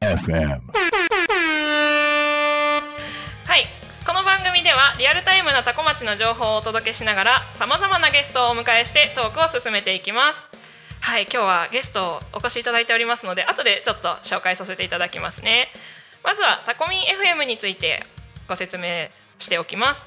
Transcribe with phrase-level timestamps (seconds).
[0.00, 0.60] FM
[3.44, 3.66] はい
[4.06, 10.48] この番組ではリアルタイムなタコ町の情報をお届けしながらさまざまなゲストをお迎えしてトークを進めていきます。
[11.00, 15.68] はい今日はゲストをお越しいただいておりますので後でちょっと紹介させていただきますね。
[16.22, 18.02] まずはタコミン FM について
[18.48, 19.08] ご説明
[19.38, 20.06] しておきます。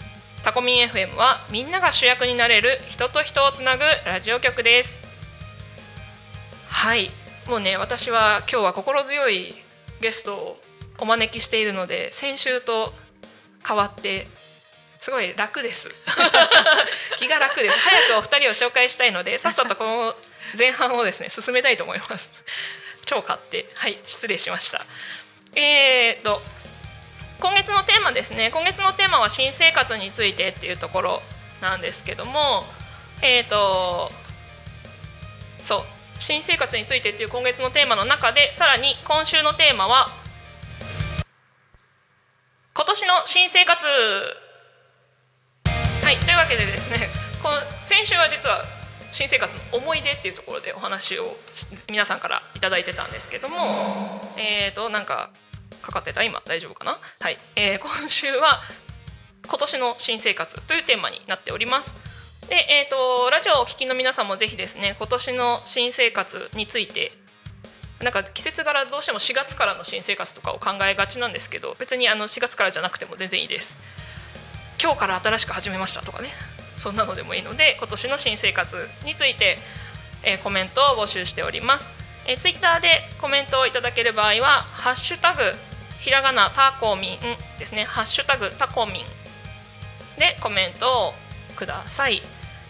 [0.43, 4.97] タコミン FM はみんなが主役になれる人と人をつなぐラジオ局です。
[6.67, 7.11] はい。
[7.47, 9.53] もうね私は今日は心強い
[10.01, 10.57] ゲストを
[10.97, 12.91] お招きしているので先週と
[13.67, 14.25] 変わって
[14.97, 15.91] すごい楽です。
[17.17, 17.77] 気が楽です。
[17.77, 20.15] 早くお二人を紹介したいのでさっさとこの
[20.57, 22.43] 前半をですね進めたいと思います。
[23.05, 23.69] 超買って。
[23.75, 24.83] はい失礼しました。
[25.53, 26.41] えー、と
[27.41, 28.51] 今月のテーマですね。
[28.53, 31.21] 今月のテーマは新生活についてっていうところ
[31.59, 32.63] なんですけども
[33.23, 34.11] えっ、と
[35.63, 35.81] そう
[36.19, 40.09] 新生活についてっていう今月のテーマの中でさらに今週のテーマは
[42.75, 43.85] 今年の新生活。
[46.03, 47.09] はいというわけでですね
[47.41, 48.65] この先週は実は
[49.11, 51.37] 新生活の思い出っていうところでお話を
[51.89, 55.31] 皆さんからいただいてたんですけどもえっ、となんか
[55.81, 56.23] かかってた？
[56.23, 56.99] 今大丈夫かな？
[57.19, 58.61] はい、えー 今週は
[59.47, 61.93] 今年の新生活というテーマになっております。
[62.47, 67.13] でえー、とラジオをお聞きの皆さんもぜひですね今年の新生活について
[67.99, 73.77] なんか季節柄どうしても4月からの新生活とかを考えがちなんですけど別にあの4月からじゃなくても全然いいです。
[74.81, 76.29] 今日から新しく始めましたとかね。
[76.77, 79.59] そんなのでもいいので今年の新生活について、
[80.23, 81.91] えーコメントを募集しております、
[82.25, 85.55] えー、ツイッターでコメントをいただける場合は「ハッシュタグ
[86.01, 87.19] ひらがなタコミン」
[87.57, 89.05] ですね「ハッシュタグタコミン」
[90.19, 91.13] でコメントを
[91.55, 92.21] ください。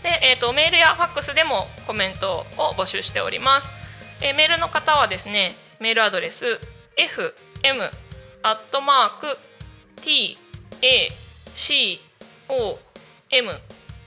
[0.03, 3.71] で、えー、とメールやファックスでもコメントを募集しております。
[4.19, 6.59] えーメールの方はですねメールアドレス
[6.95, 7.89] fm
[8.43, 9.37] アットマーク
[10.01, 10.37] t
[10.81, 11.09] a
[11.55, 11.99] c
[12.47, 12.79] o
[13.29, 13.51] m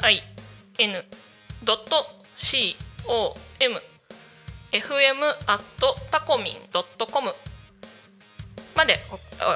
[0.01, 0.23] i
[0.79, 1.05] n
[1.62, 2.06] ドット
[2.37, 3.81] c o m
[4.73, 7.35] fm アットタコミンドットコム
[8.75, 9.01] まで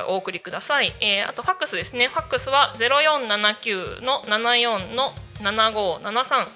[0.09, 2.09] おお送りください、えーあとファックスですね。
[2.09, 6.49] ファックスは0479の74の7573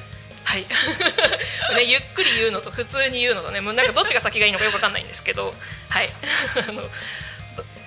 [0.45, 0.67] はい。
[1.75, 5.55] ね、ゆっくり言うのと普通に言うのとねもうなんかどっちが先がいいのかよくわかんないんですけど。
[5.89, 6.11] はい。
[6.69, 6.89] あの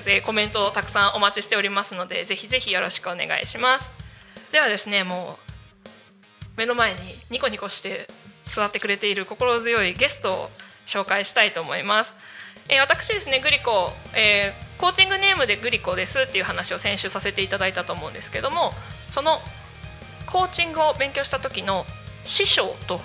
[0.06, 3.92] でコメントをたくさんお待ちしておりますのでぜひぜひよろしくお願いします。
[4.52, 5.55] ではですねもう
[6.58, 7.00] 目の前に
[7.30, 8.08] ニコニコして
[8.46, 10.50] 座ってくれている心強いゲストを
[10.86, 12.14] 紹介したいと思います。
[12.70, 18.72] えー私ですねグリコ、えーコーチングネームでグリコですっていう話を先週させていただいたと思うんですけども
[19.10, 19.40] その
[20.26, 21.86] コーチングを勉強した時の
[22.24, 23.00] 師匠と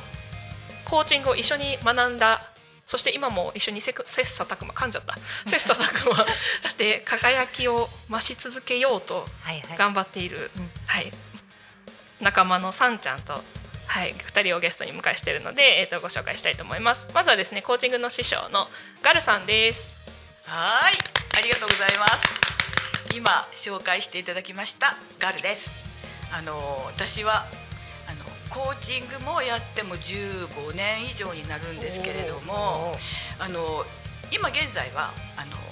[0.85, 2.41] コーチングを一緒に学んだ
[2.85, 5.17] そして今も一緒に切磋琢磨噛んじゃった。
[5.47, 6.27] 切磋琢磨
[6.61, 9.79] して輝きを増し続けようとはいはい。
[9.79, 10.51] 頑張っている、
[10.87, 11.13] はい、
[12.21, 13.33] 仲間のさんちゃんと、
[13.87, 17.07] はい、2人をゲストに迎えしているので、えー、とご紹介したいと思います。
[17.15, 18.67] まずはですねコーチングの師匠の
[19.03, 20.09] ガルさんです。
[20.45, 20.95] はい
[21.37, 22.41] ありがとうございます。
[23.17, 25.71] 今紹介していただきましたガルです。
[26.33, 27.47] あの私は
[28.07, 32.95] あのコーチングもやっても15年以上になるんですけれども
[33.39, 33.85] あの
[34.31, 35.70] 今現在はあの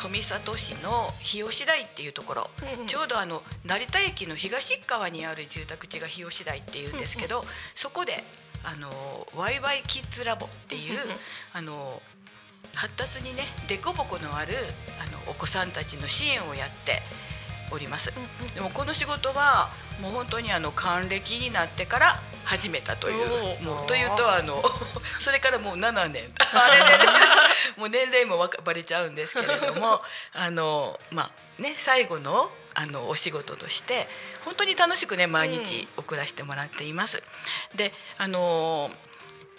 [0.00, 2.86] 富里市の日吉台っていうところ、うんうん。
[2.86, 7.44] ちょうどあの成田駅の東側にある住宅地が日吉台っていうんですけど、
[7.74, 8.24] そこで
[8.64, 8.88] あの
[9.36, 11.16] ワイワイキッズラボっていう、うんうん
[11.52, 12.02] あの
[12.72, 14.54] 発達にね凸凹のある
[15.02, 17.02] あのお子さんたちの支援をやって
[17.72, 18.12] おります。
[18.54, 19.70] でもこの仕事は
[20.00, 24.62] もう本当にあの還暦になってから始めたというもうというとあの
[25.20, 26.32] それからもう7年。
[26.52, 27.10] あれれれ
[27.76, 30.02] もう年齢もわかバレちゃうんですけれども
[30.32, 34.08] あのまあね最後のあのお仕事として
[34.44, 37.22] 本当に楽しくね毎日送らせてもらっています。
[37.74, 38.90] であの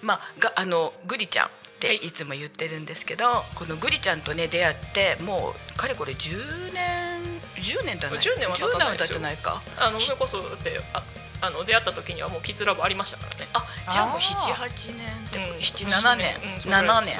[0.01, 1.49] まあがあのグリちゃんっ
[1.79, 2.11] てい。
[2.11, 9.19] つも言ってるんですけど、このグリちゃんとね出会ってもうかれこれ10年10年だない10年は経たないですよ。
[9.19, 9.61] 10年は経ってないか。
[9.77, 11.03] あのそれこそであ
[11.41, 13.47] あの出会った時にはもうキッズラボありましたからね。
[13.53, 14.53] あじゃあもうあー。
[14.53, 15.57] 78年ってうん。
[15.57, 17.15] 77年、うんそれぐら7年。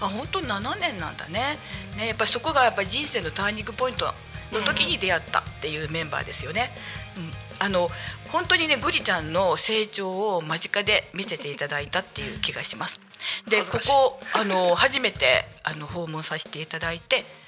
[0.00, 1.58] あ本当7年なんだね。
[1.96, 4.14] ねやっぱりそこがやっぱり人生のターニングポイント
[4.52, 6.74] の時に出会ったっていうメンバーですよね。
[7.16, 7.90] うん、あの
[8.30, 13.00] 本当にねグリちゃんの成長を間近で見せていただいたっていう気がします。
[13.46, 17.39] でここあの初めてあの訪問させていただいて。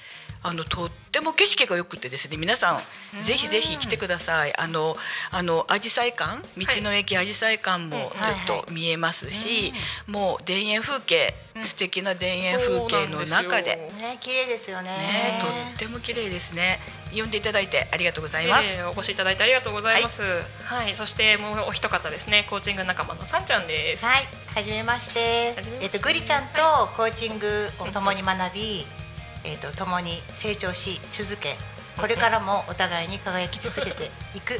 [0.43, 4.53] あのとっても景色が良くてですね皆さんぜひぜひ来てください。
[4.59, 4.97] あの
[5.31, 9.73] あの紫陽花館道の駅紫陽花館もちょっと見えますし、
[10.07, 13.91] もう田園風景、素敵な田園風景の中で。
[13.99, 14.89] ね綺麗ですよね。
[14.89, 16.79] ねとっても綺麗ですね。
[17.15, 20.23] 呼んでいただいてありがとうございます、えーお越しいただいてありがとうございます。
[20.63, 24.03] はい、そしてもうお一方ですね、コーチング仲間のさんちゃんです。
[24.03, 25.53] はい、はじめまして。
[25.55, 25.95] はじめまして。
[25.95, 28.85] えっとグリちゃんとコーチングを共に学び、
[29.43, 31.57] えっと共に成長し続け、
[31.97, 34.59] これからもお互いに輝き続けていく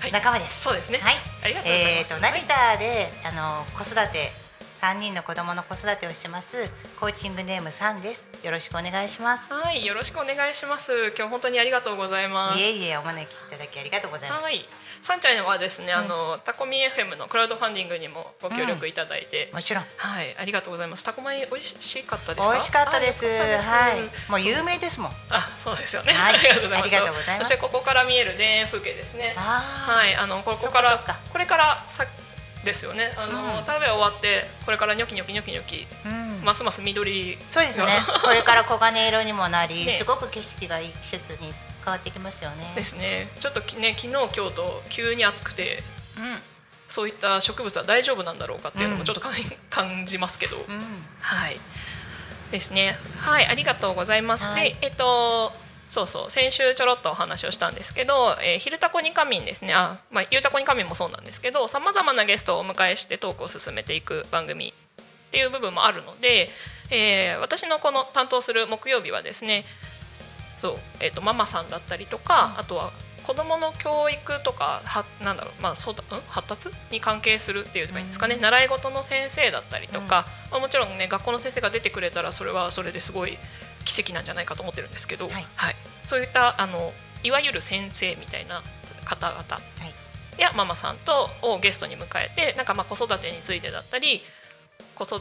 [0.00, 0.62] はい仲間です。
[0.62, 1.14] そうですねはい。
[1.44, 4.30] ありがとうございますえっと成田であの子育て
[4.72, 6.68] 三人の子供の子育てをしてます
[7.00, 8.30] コーチングネームさんです。
[8.42, 9.52] よろしくお願いします。
[9.52, 10.92] はい、よろしくお願いします。
[11.16, 12.58] 今日本当にありがとうございます。
[12.58, 14.44] いえいえお招きいただきありがとうございます。
[14.44, 14.68] はい。
[15.06, 19.84] さんちゃんはですね、あのタコミ FM のクラウドファンディングにもご協力いただいて、もちろん。
[19.96, 21.04] はい、ありがとうございます。
[21.04, 22.50] タコ米美味しかったですか？
[22.52, 23.24] 美味しかったです。
[23.24, 24.30] はい。
[24.30, 25.12] もう有名ですもん。
[25.30, 26.12] あ、そうですよね。
[26.12, 26.60] はい ありがと
[27.12, 27.48] うございます。
[27.48, 29.34] そしてここから見える田園風景ですね。
[29.36, 30.98] はい、あのここから
[31.32, 32.04] これからさ
[32.64, 33.14] ですよね。
[33.16, 36.40] あの、うん食べ終わってこれからニョキニョキニョキニョキ、うん。
[36.42, 37.86] ますます緑そうですね。
[38.24, 41.54] これから黄金色にもなり、ねすごく景色がいい季節に
[41.86, 42.72] 変わってきますよね。
[42.74, 43.30] ですね。
[43.38, 45.82] ちょっときね昨日今日と急に暑くて。
[46.18, 46.38] うん
[46.88, 49.32] そういった植物は大丈夫なんだろうかっていうのうんもちょっとかん
[49.70, 51.06] 感じますけど、うん。
[51.20, 51.58] はい
[52.52, 55.52] ですねはいありがとうございます、はいでえっと
[55.88, 66.50] そうそう先週ちょろっとお話をしたんですけど「えー、昼タコに仮眠」ですねあ、まあ、ゆうたこに仮眠もそうなんですけどさまざまなゲストをお迎えしてトークを進めていく番組っていう部分もあるので、
[66.90, 69.64] えー私のこの担当する木曜日はですね
[70.58, 72.92] そう、えー、とママさんだったりとか、あとは
[73.24, 76.20] 子どもの教育とかはなんだろう、まあ、そうだん？
[76.28, 83.36] 発達に関係するって言えばいいんですかね、習い事の先生だったりとか、まあ、もちろんね学校の先生が出てくれたらそれはそれですごい
[83.84, 85.46] 奇跡なんじゃないかと思ってるんですけど、はい。
[86.04, 86.92] そういったあの
[87.24, 88.62] いわゆる先生みたいな
[89.04, 89.60] 方々は
[90.38, 90.40] い。
[90.40, 94.22] やママさんとをゲストに迎えてなんかまあ子育てについてだったり
[94.94, 95.20] 子そ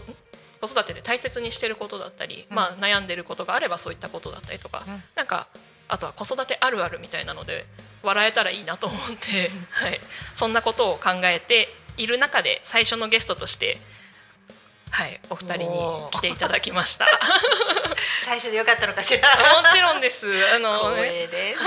[0.65, 5.03] 子育てで大切にしてることだったり、まあ、悩んでることがあればそういったことだったりとか、うん。
[5.15, 5.47] なんか
[5.87, 7.65] あとは子育てあるあるみたいなので
[8.01, 9.99] 笑えたらいいなと思って、 はい、
[10.33, 13.79] そんなことを考えている中で最初のゲストとして、
[14.91, 15.79] はい、お二人に
[16.11, 17.07] 来ていただきました。
[18.23, 19.61] 最初でよかったのかしら。
[19.61, 20.27] もちろんです。
[20.53, 21.63] あの、光ね、栄です。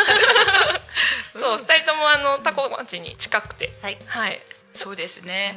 [1.39, 3.99] そう二人ともあのタコ町に近くて、はい。
[4.07, 4.41] はい、
[4.75, 5.55] そうですね、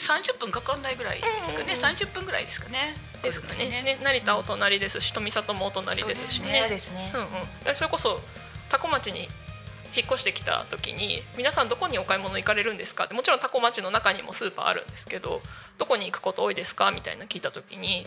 [0.00, 2.96] 30分かかんないぐらいですかね、うんうん30分ぐらいですかね。
[3.22, 3.68] ですかね。
[3.82, 3.98] ね。
[4.02, 7.12] 成田お隣ですし富里もお隣ですしそうねですね。
[7.14, 7.18] う。
[7.18, 7.28] んうん、
[7.64, 8.20] でそれこそ
[8.68, 9.28] 多古町に
[9.94, 15.42] 引っ越してきた時に皆さんどこにお買い物行かれるんですかってもちろん多古町の中にもスーパーあるんですけど
[15.78, 18.06] どこに行くこと多いですかみたいな聞いた時に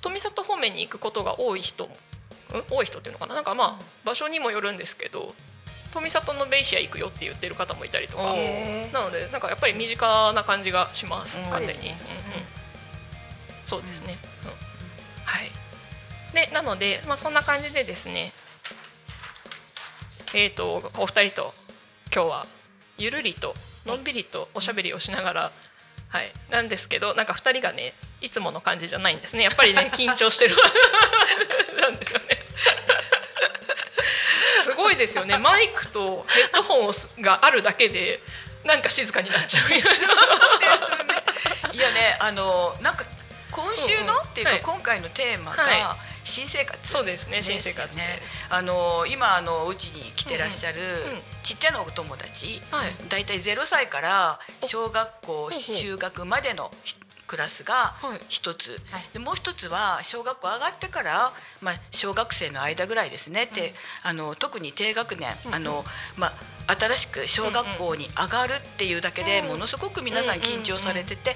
[0.00, 1.96] 富里方面に行くことが多い人も、
[2.54, 3.34] うん、多い人っていうのかな？
[3.34, 5.34] なんかまあ場所にもよるんですけど
[5.92, 8.34] 富里のベイシア行くよって言ってる方もいたりとか。
[8.92, 11.44] なのでなんかやっぱり身近な感じがしますうん。
[11.46, 11.98] 勝手に、そうですね。
[12.24, 12.44] うんうん。
[13.64, 14.50] そうですね、うん。
[15.24, 15.50] はい。
[16.34, 18.32] でなので、まあ、そんな感じでですね。
[20.34, 21.54] えー、とお二人と
[22.14, 22.46] 今日は
[22.98, 23.54] ゆるりと
[23.86, 25.52] のんびりとおしゃべりをしながら、
[26.08, 29.44] はい、なんですけどなんか二人がねいつもの感じじゃないんですね。
[29.44, 30.56] やっぱりね 緊張してる。
[31.80, 32.18] なんですよ。
[32.18, 32.27] ね。
[34.98, 35.38] ですよね。
[35.38, 38.20] マイクとヘッドホンがあるだけで
[38.64, 39.88] なんか静かになっちゃうみた
[41.72, 43.04] いやねあのなんか
[43.50, 44.24] 今週の、うんうん。
[44.24, 44.60] っていうか、はい。
[44.60, 48.20] 今回のテーマはが新生活そうですね新生活でね。
[48.50, 52.94] あの今あのうちに来てらっしゃる、うんうんちっちゃなお友達、はい。
[53.08, 56.96] だいたい0歳から小学校就学までのひ
[57.28, 58.20] クラスがはい。
[58.28, 59.08] 一つ、はい。
[59.12, 65.84] でもう一つは小学校上がってから、まあ、小学生の間ぐらいですね、であの特に低学年、あの
[66.16, 66.32] まあ
[66.74, 71.34] 新しく小学校に上がるっていうだけでうんものすごく皆さん緊張されてて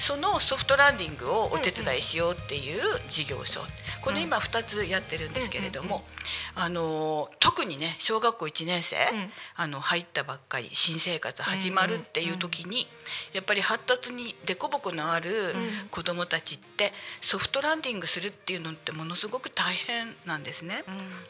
[0.00, 3.60] そのソフトランディングをお手伝いしようっていう事業所。
[4.00, 6.02] この今2つやってるんですけれども
[6.56, 9.30] あの特にね小学校1年生ん。
[9.54, 12.88] あの入ったばっかり新生活始まるっていう時に
[13.32, 15.31] やっぱり発達に凸凹のある
[15.90, 20.84] 子どもたちってソフトランディングするっていうのってものすごく大変なんですね。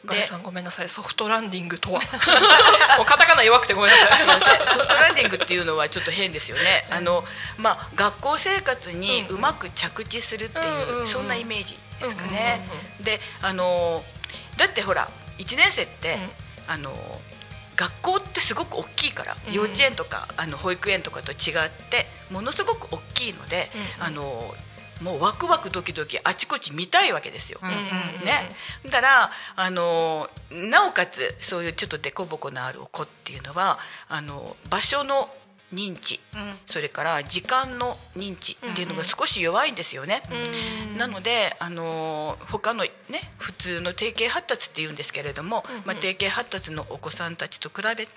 [0.05, 0.89] ガイさんごめんなさい。
[0.89, 2.01] ソフトランディングとは。
[2.97, 4.17] もうカタカナ弱くてごめんなさい。
[4.17, 4.67] すいません。
[4.67, 6.87] ソフトランディングっていうのはちょっと変ですよね。
[6.89, 7.25] あの
[7.57, 12.67] まあ学校生活にうまく着地するってうんうんうんいうそんなイメージですかね。
[12.99, 14.03] であの
[14.57, 16.17] だってほら1年生って、
[16.67, 16.93] あの
[17.83, 19.53] 学校ってすごく大きいから、うん。
[19.53, 21.37] 幼稚園とかあの保育園とかと違っ
[21.89, 24.53] てものすごく大きいので、うんあの
[25.01, 27.59] もうワクワクドキドキあちこち見たいわけですよ。
[27.61, 35.29] ね、だからあのなおかつそういうちょっと凸凹のある子っていうのはあの場所の
[35.73, 36.19] 認知、
[36.67, 40.21] それから時間の認知っていうのが少し弱いんですよね。
[40.31, 42.91] うんなのであの他のね
[43.37, 48.11] 普通の定型発達っていうんですけれども、まあ、定型発達のお子さんたちと比べて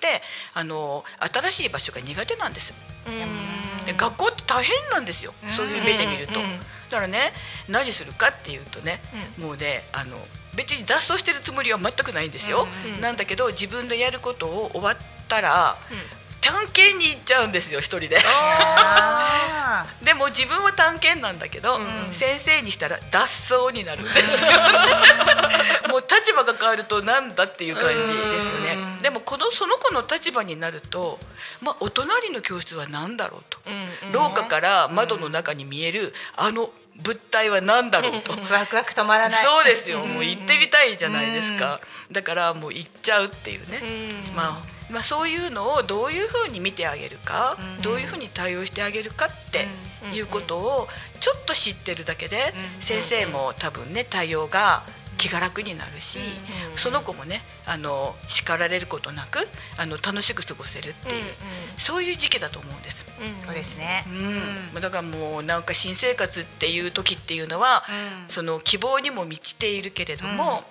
[0.53, 2.73] あの新しい場所が苦手なんです。
[3.07, 6.59] うんで学校って大変なんですよ、そういう目で見ると、うんうん
[6.89, 7.33] だからね
[7.67, 9.01] 何するかっていうとね、
[9.37, 10.17] もうねあの
[10.55, 14.97] 別に脱走してるつもりは全くないんですよ、うんなんだけど自分のやることを終わっ
[15.27, 15.77] たら、
[16.41, 18.17] 探検に行っちゃうんですよ一人で。
[18.25, 23.19] あ でも自分は探検なんだけど、うん先生にしたら脱
[23.53, 24.49] 走になるんですよ。
[25.89, 28.11] もう立場が変わるとなんだっていう感じです
[28.47, 31.19] よね、うんでもこのその子の立場になると、
[31.61, 34.11] まあ、お隣の教室は何だろうと、うんうん。
[34.11, 39.43] 廊下から窓の中に見えるあの物体は何だろうと、ーワクワク止まらない。
[39.43, 41.79] そうですよ、もう行ってみたいじゃないですか、
[42.11, 43.77] だからもう行っちゃうっていうね、
[44.29, 44.35] うん。
[44.35, 49.67] まあまあ、そういうのをどういうふうに見てあげるか、どういうふうに対応してあげるかって
[50.15, 50.87] いうことを
[51.19, 54.83] ちょっと知ってるだけで、先生も多分ね対応が
[55.17, 56.19] 気が楽になるし、
[56.75, 61.23] その子もねあの叱られることなくあの楽しく過ごせるっていう、
[61.77, 63.05] そういう時期だと思うんです。
[63.45, 64.05] そうですね。
[64.73, 67.83] うん、だからもうなんか新生活っていう時っていうのは、
[68.27, 70.63] その希望にも満ちているけれども、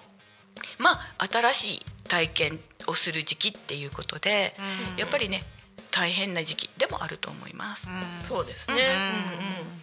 [0.79, 4.55] まあ新しい体験をする時期っていうことで、
[4.97, 5.45] やっぱりね
[5.91, 7.89] 大変な時期でもあると思います。
[8.23, 8.77] そうですね。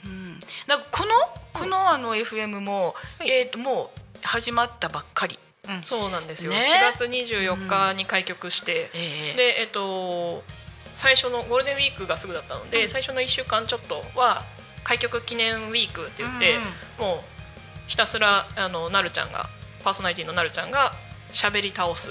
[0.06, 1.12] うん、なんかこの
[1.54, 3.30] このあの FM も、はい。
[3.30, 5.40] えっ、ともう始まったばっかり。
[5.68, 5.76] うん。
[5.78, 6.52] うんそうなんですよ。
[6.52, 6.60] ね。
[6.60, 8.92] 4月24日に開局して。
[8.94, 9.38] ええ。
[9.38, 10.44] でえっと
[10.96, 14.44] 最初のゴールデンウィークがすぐだったので最初の1週間ちょっとは
[14.84, 16.58] 開局記念ウィークって言って
[17.00, 17.20] もう
[17.88, 19.50] ひたすらあのなるちゃんが
[19.84, 20.94] パーソナリティのなるちゃんが
[21.34, 22.10] 喋り倒す。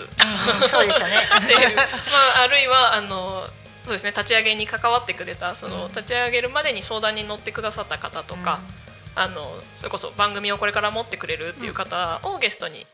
[0.69, 1.14] そうでしたね。
[1.43, 3.49] っていう、まあ、あるいはあの
[3.85, 8.61] そうですね立ち上げに関わってくれたその、立ち上げるまでに相談に乗ってくださった方とか、
[9.14, 12.87] あのそれこそ番組をこれから持ってくれるっていう方をゲストに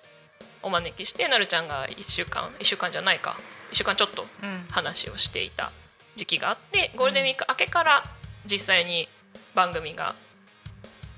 [0.63, 3.39] お招きして、なるちゃんが1週間1週間じゃないか
[3.73, 4.27] 1週間ちょっと
[4.71, 5.71] 話をしていた
[6.17, 8.05] 時期があってゴールデンウィーク明けから
[8.45, 9.09] 実際に
[9.55, 10.15] 番組が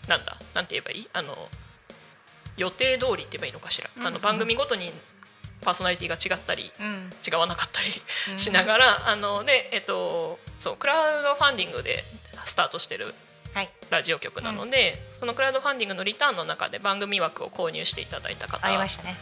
[0.08, 1.08] なんだなんて言えばいい？
[1.12, 1.48] あの
[2.60, 4.92] 予定通りって言えばいいのかしら、あの番組ごとに
[5.62, 7.10] パーソナリティが違ったり、うん。
[7.26, 12.04] 違わなかったりしながら、あのでえっとそうクラウドファンディングで
[12.44, 13.14] スタートしてる
[13.54, 13.70] はい。
[13.90, 18.64] ラジオ局なので、そのクラウドファンディングのリターンの中で番組枠を購入していただいた方。
[18.66, 19.16] ありましたね。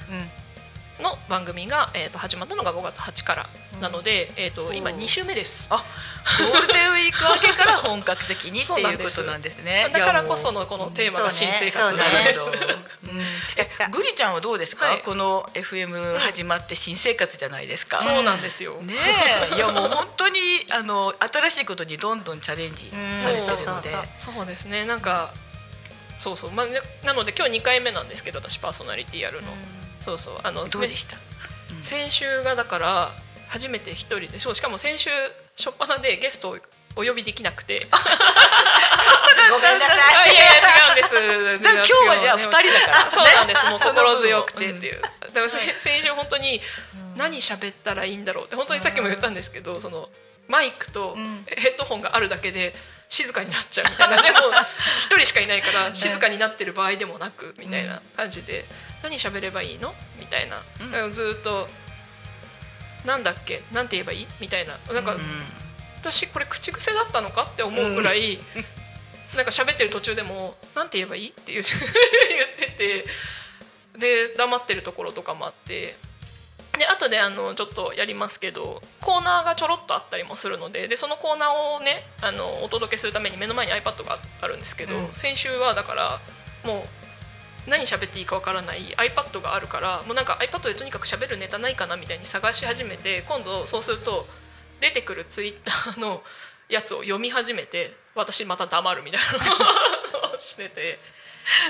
[1.00, 3.46] の番組が、えー、と始まったのが5月8から
[3.80, 5.68] なので、えー、と今2週目です。
[5.70, 5.84] あ
[6.40, 9.88] ゴールデンウィーク明けから本格的にっていうことなんですね。
[9.94, 12.50] だからこそのこのテーマが新生活なんです。
[13.56, 15.02] えグリちゃんはどうですか、はい。
[15.02, 18.00] この FM 始まって新生活じゃないですか。
[18.00, 18.74] そうなんですよ。
[18.82, 18.94] ね
[19.52, 19.56] え。
[19.56, 20.40] いやもう本当に
[20.70, 22.90] あの新しいことにどんどんチャレンジ
[23.20, 23.96] されてるので。
[24.16, 24.84] そうですね。
[24.84, 25.32] なんか
[26.18, 29.52] そうそう、まあ、ねなので今日2回目なんですけど私パーソナリティやるの、
[30.08, 31.16] そうそうあのどうでした、
[31.82, 33.12] 先週がだから
[33.48, 35.10] 初めて一人でそうしかも先週
[35.56, 36.58] 初っ端でゲストを
[36.96, 37.86] お呼びできなくて。
[39.50, 40.14] ごめんなさい。
[40.14, 41.14] あいやいや違うんです。
[41.64, 43.64] 今日はじゃあ二人だからあそうなんです。
[43.66, 45.00] もう心強くてっていう。
[45.00, 46.60] だからせ先週本当に
[47.16, 50.10] 何喋ったらいいんだろうって本当にさっきも言ったんですけどその
[50.48, 52.74] マイクとヘッドホンがあるだけで
[53.08, 54.22] 静かになっちゃうみたいな。
[54.22, 54.38] でも
[54.98, 58.64] 一人しかいないから静かになってる場合でもなくみたいな感じで
[59.02, 59.94] 何喋ればいいの？
[60.18, 60.56] みたいな。
[60.56, 61.68] だからずっと
[63.04, 63.62] なんだっけ？
[63.72, 64.26] なんて言えばいい？
[64.40, 64.76] みたいな。
[64.92, 65.16] なんか
[66.00, 68.38] 私これ口癖だったのかって思うぐらい、
[69.36, 71.72] なんか喋ってる途中でも「なんて言えばいい?」って言って
[72.58, 73.06] 言ってて。
[73.98, 75.96] で黙ってるところとかもあって。
[76.78, 85.14] で後であのちょっとやりますけどコーナーがちょろっとあったりもするのででそのコーナーをねあのお届けするために目の前に iPad があるんですけど、うん。
[85.14, 86.20] 先週はだから
[86.62, 86.97] もう
[87.68, 94.26] 何喋っていいかわからない iPad があるからもうなんか iPad でとにかく喋るネタないかなみたいに探し始めて今度そうすると
[94.80, 96.22] 出てくるツイッターの
[96.68, 100.98] やつを読み始めて私また黙るみたいなのを してて。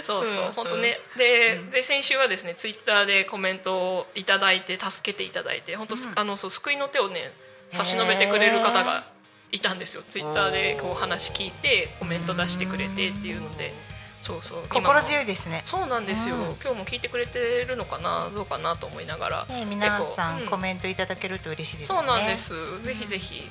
[0.02, 0.52] そうそう、うん。
[0.54, 7.32] 本当ね、で、で先週はですねツイッターでコメントをいただいて助けていただいて本当、あのそう救いの手をね
[7.70, 9.06] 差し伸べてくれる方が
[9.52, 10.02] いたんですよ。
[10.02, 13.72] ツイッターでこう話聞いてコメント出してくれてっていうので
[14.22, 14.68] そうそう。
[14.68, 15.62] 心強いですね。
[15.64, 16.42] そうなんですよ、うん。
[16.62, 20.46] 今日も聞いてくれてるのかなどうかなと思いながら、ね、皆さんうん。
[20.48, 22.04] コメントいただけると嬉しいですそう。
[22.04, 23.50] なんです、ぜひぜひ、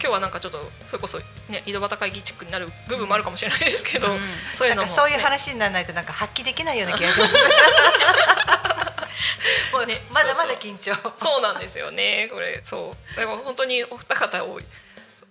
[0.00, 4.08] 今日はなんかちょっとそれこそね井戸端会議チックになる部分もあるかもしれないですけど、
[4.54, 7.34] そういうそういう話にならないとなんか発揮できないような気がします。
[9.72, 10.96] もうねまだまだ緊張。
[11.18, 12.28] そうなんですよね。
[12.32, 13.16] これそう。
[13.16, 14.60] だから本当にお二方を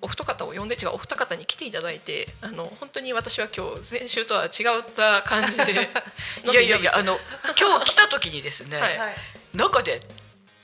[0.02, 5.90] お二方を呼んで違うお二方に来ていただいてあの本当に私は今日先週とは違った感じで
[6.50, 7.20] いやいやいやあの
[7.60, 8.98] 今日来た時にですね、 はい。
[8.98, 9.16] はい
[9.54, 10.02] 中で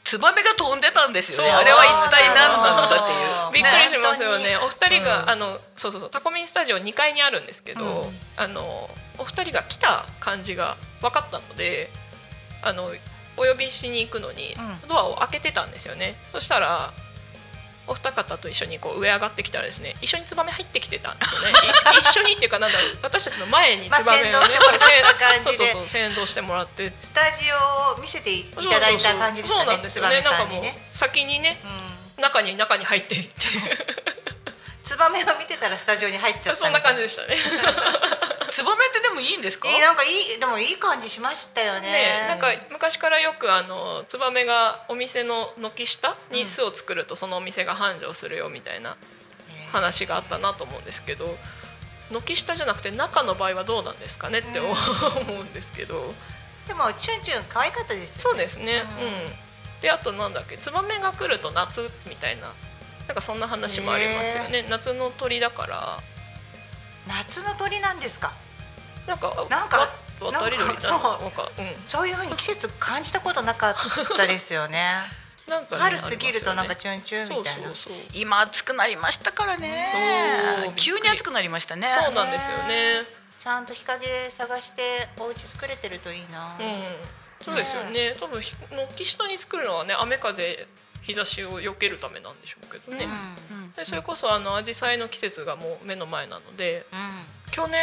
[0.04, 1.52] ツバメが飛んでたんですよね。
[1.52, 3.16] あれは一体何なんだってい
[3.50, 3.52] う。
[3.54, 4.50] びっくりしますよね。
[4.50, 4.58] ね。
[4.58, 5.30] お二人が、うん。
[5.32, 8.22] あのそうそうそうタコミンスタジオ2階にあるんですけど、うん。
[8.38, 8.88] あの
[9.18, 11.90] お二人が来た感じが分かったので
[12.62, 12.94] あの
[13.36, 14.88] お呼びしに行くのにうん。
[14.88, 16.94] ドアを開けてたんですよね、そしたら
[17.88, 21.48] お二方と一緒にこう上上がってきたらですね一緒にツバメ入ってきてたんですよね
[21.98, 24.46] い一緒にっていうかなんだろう私たちの前にツバメをね、まあ
[25.42, 29.66] そうそうそう先導してもらってスタジオを見せていただいた感じですかね。
[29.66, 30.64] そうなんですよねツバなんかもう。
[30.92, 31.68] 先にねう
[32.22, 33.32] ん中に中に入っていって
[34.86, 36.56] ツバメを見てたらスタジオに入っちゃった。
[36.56, 37.36] そんな感じでしたね。
[38.52, 39.68] ツバメってでもいいんですか？
[39.68, 41.92] なんかいいでもいい感じしましたよね。
[41.92, 48.96] ね、なんか昔からよくあのツバメがお店の軒下に巣を作るとそのお店が繁盛するよみたいな
[49.72, 51.38] 話があったなと思うんですけど
[52.12, 54.74] 軒下じゃなくて中の場合はどうなんですかねって思
[55.34, 56.14] うんですけど。
[56.68, 58.22] でもチュンチュン可愛かったですよ、ね。
[58.22, 58.86] そうですね。
[59.00, 59.36] ううんん。
[59.82, 62.52] であとなんだっけツバメが来ると夏みたいな
[63.08, 66.00] なんかそんな話もありますよね夏の鳥だから
[67.08, 68.34] 夏の鳥なんですか？
[69.06, 73.76] なんかなんかわ渡り鳥なんかなのそうなんかうんそういうふうに季節感じたことなかっ
[74.18, 74.96] たですよね。
[75.48, 77.68] なんかね春過ぎるとなんかチュンチュンみたいな。
[77.68, 83.04] そうそうそう今暑くなりましたからねそう急に暑くなりましたねそうなんですよね。
[83.38, 86.56] ちゃんと日陰探してお家作れてるといいな。
[86.60, 86.96] うん、
[87.46, 88.16] そうですよね。
[88.20, 90.68] 多分ひ軒下に作るのはね雨風
[91.06, 93.08] 日差しを避けるためなんでしょうけどね。
[93.52, 93.72] うん。
[93.74, 97.52] でそれこそあの紫陽花の季節がもう目の前なので、うん。
[97.52, 97.82] 去年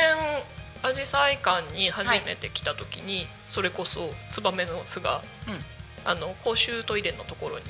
[0.83, 5.65] 紫陽花館に初めて来た時に、それこそツバメの巣が、うん。
[6.05, 7.65] あの公衆トイレのところに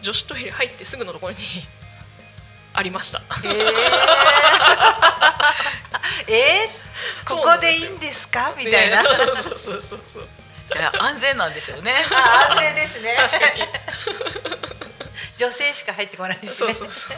[0.00, 1.38] 女子トイレ入ってすぐのところに
[2.72, 3.20] ありました。
[3.44, 3.74] えー、
[6.28, 8.54] えー、ここでいいんですか？
[8.56, 9.02] みたいな。
[9.02, 10.28] ねそうそうそうそうそう。
[10.74, 13.14] いや安全なんですよねあ安全ですね。
[13.16, 13.62] 確かに。
[15.38, 16.46] 女性しか入ってこないし、ね。
[16.48, 17.16] そうそうそう。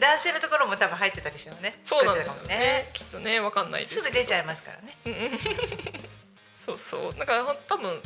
[0.00, 1.78] 男性のところも多分入ってたりしてもね。
[1.84, 2.90] そうなんですよ作ってたかもね。
[2.92, 4.96] きっとねわかんないですぐ出ちゃいますからね。
[6.64, 8.02] そうそうだから多分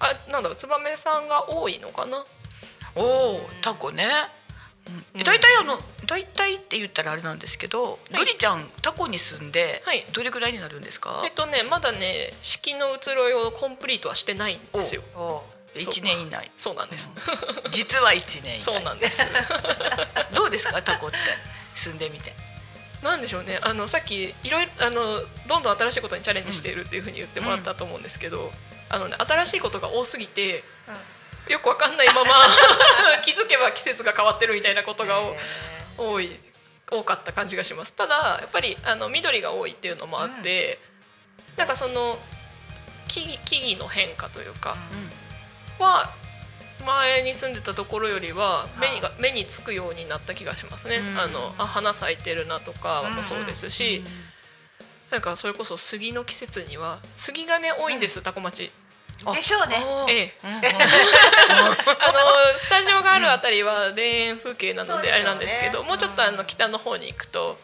[0.00, 2.26] あなんだろうツバメさんが多いのかな
[2.96, 3.02] お
[3.36, 4.10] おタコねうん
[5.24, 10.04] 大体あの大体って言ったらあれなんですけど、ドリちゃんタコに住んではい。
[10.12, 11.22] どれぐらいになるんですか？
[11.24, 15.02] えっとねまだね式の移ろいをコンプリートはしてないんですよ。
[15.14, 15.42] お
[15.74, 16.50] 一年以内。
[16.58, 17.10] そうなんです。
[17.70, 19.22] 実は一年そうなんです。
[20.34, 21.16] どうですかタコって
[21.74, 22.34] 住んでみて。
[23.02, 23.58] なんでしょうね。
[23.62, 28.52] あのさっきいろいろあのどんどん新しいことにチャレンジしているっていうふうに言ってもらったと思うんですけど、
[28.88, 30.62] あのね新しいことが多すぎて
[31.52, 32.30] よくわかんないまま
[33.22, 35.36] 気づけば季節が変わってるみたいなことがお
[35.98, 36.30] 多い
[36.90, 37.92] 多かった感じがします。
[37.92, 40.78] ただやっぱりあの緑が多いっていうのもあって、
[41.56, 42.18] なんかその
[43.08, 44.76] 木々木々の変化というか
[45.78, 46.12] は
[46.84, 50.96] 前に住んでたところよりは目にが目につくようになった気がしますね。
[50.96, 51.18] うん。
[51.18, 53.14] あのあ花咲いてるなとかうん。
[53.16, 54.02] もそうですし、
[55.10, 58.70] なんかそれこそ杉の季節には杉がね多いんです、タコ町。
[59.34, 59.76] でしょうね。
[60.08, 60.52] ええ、 あ
[62.12, 67.58] のスタジオがあるあたりは田園風景なのであれなんですけど、もうちょっとあの北の方に行くと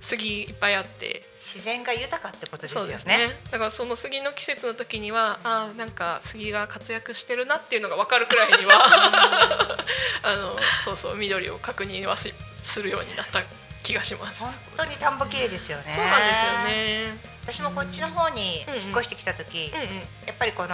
[0.00, 1.28] 杉いっぱいあって。
[1.36, 3.28] 自然が豊かってことですよね。
[3.28, 3.40] ね。
[3.50, 8.74] だからその杉の季節の時にはあーなんか杉が活躍してるなっていうのが分かるくらいには
[10.22, 13.42] あのそうそう緑を確認はしするようになった
[13.82, 14.44] 気がします。
[14.44, 15.84] 本当に田んぼ綺麗ですよね。
[15.90, 17.12] そうなんですよ。
[17.12, 17.18] ね。
[17.42, 19.80] 私もこっちの方に引っ越してきた時、うん
[20.26, 20.68] やっぱりこの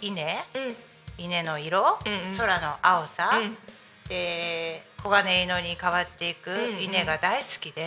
[0.00, 0.22] 稲
[0.54, 0.62] うん。
[0.62, 0.76] うん
[1.16, 2.36] 稲の色、うんうん。
[2.36, 3.56] 空の青さ、うん。
[4.08, 6.82] で黄金色に変わっていくんうん。
[6.82, 7.82] 稲が大好きで、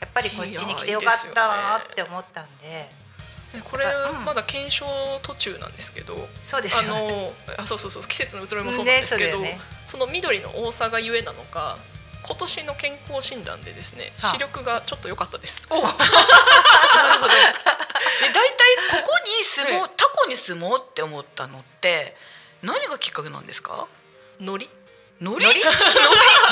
[0.00, 2.90] やっぱりこっちに来てよかったなって思ったんで。
[3.54, 4.24] でこれうん。
[4.24, 4.84] まだ検証
[5.22, 7.32] 途中なんですけど、そうですあよね。
[7.56, 10.02] のあそうそうそう季節の移ろいもそうなんですけど、ねそね。
[10.02, 11.78] その緑の多さがゆえなのか
[12.24, 15.66] 今年の健康診断でですねはあ視力がちょっと良かったです。
[15.70, 17.28] なるほど。
[17.28, 22.16] で大体ここに住もう、はタコに住もうって思ったのって
[22.62, 23.86] 何がきっかけなんですか？
[25.22, 25.60] のりノリ？
[25.62, 25.74] ノリ？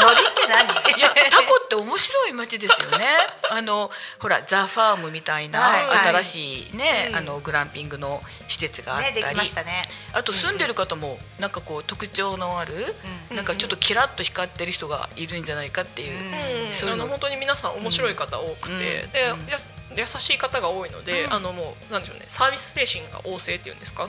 [0.02, 0.98] ノリって何？
[0.98, 3.06] いやタコって面白い街ですよね。
[3.50, 5.86] あのほらザ・ファームみたいなはい。
[5.86, 9.82] はい新しいね、うんあのグランピングの施設があったり、ねできましたね。
[10.12, 12.94] あと住んでる方もなんかこう特徴のある、
[13.30, 13.36] うん。
[13.36, 16.72] なんかちょっとキラッと光ってる人がいるんじゃないかっていう。
[16.72, 17.08] そういうの。
[17.08, 19.46] 本当に皆さん面白い方多くて、うん。
[19.46, 19.56] で、
[19.96, 21.34] 優しい方が多いので、うん。
[21.34, 24.08] あのもうなんでしょうねサービス精神が旺盛っていうんですか？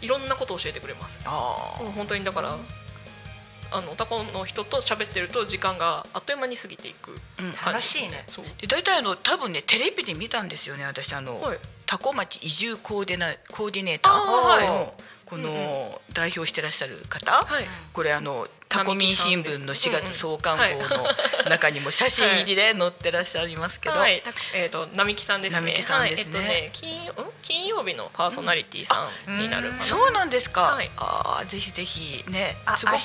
[0.00, 1.20] いろんなことを教えてくれます。
[1.24, 2.56] あもう本当にだから
[3.70, 7.52] あのタコの人と喋ってると時間があっという間に過ぎていくうん感じ。
[7.52, 8.24] です楽しいね。
[8.28, 8.44] そう。
[8.60, 11.58] で大体あの多分ねテレビで見たんですよね私あの、はい。
[11.86, 17.64] タコ町移住コーディナコーディネーターのこうんの代表してらっしゃる方、はい。
[17.92, 20.88] これあのタコ民新聞の4月創刊号うんうん。
[21.44, 25.60] の中にも写真入りで 載ってらっしゃいますけど、はい、たえっ、と並木さんですね。
[25.60, 26.38] 並木さんですね。
[26.38, 27.32] はい、えっ、とね、金曜ん？
[27.42, 29.84] 金曜日のパーソナリティさんになるかな。
[29.84, 30.90] そうなんですか、はい。
[30.96, 32.98] ああぜひぜひねあすごく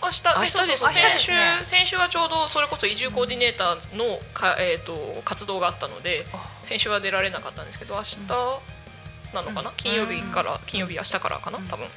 [0.00, 0.90] 明日明日ですね。
[0.90, 1.32] 先週
[1.64, 6.58] 先週はちょうどそれこそ移住コーディネーターのかえっ、と活動があったのであ。
[6.62, 8.16] 先週は出られなかったんですけど明日
[9.34, 11.58] なのかな、金曜日から金曜日明日からかな？
[11.58, 11.88] 多分、う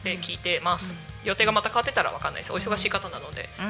[0.00, 2.52] ん、で聞いてます、予定がまた変わってたらわかんないです。
[2.52, 3.62] お忙しい方なので、う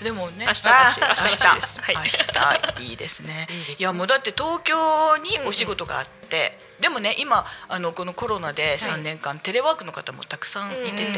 [0.00, 0.04] ん。
[0.04, 0.46] でもね。
[0.46, 1.80] 明日らしい明日です。
[1.80, 1.96] はい。
[1.96, 2.90] 明日。
[2.90, 3.46] いいですね。
[3.78, 11.12] いやもうだって東京にお仕事があって、でもね今あのこのコロナで3年間、テレワークの方もたくさんいてて、うん。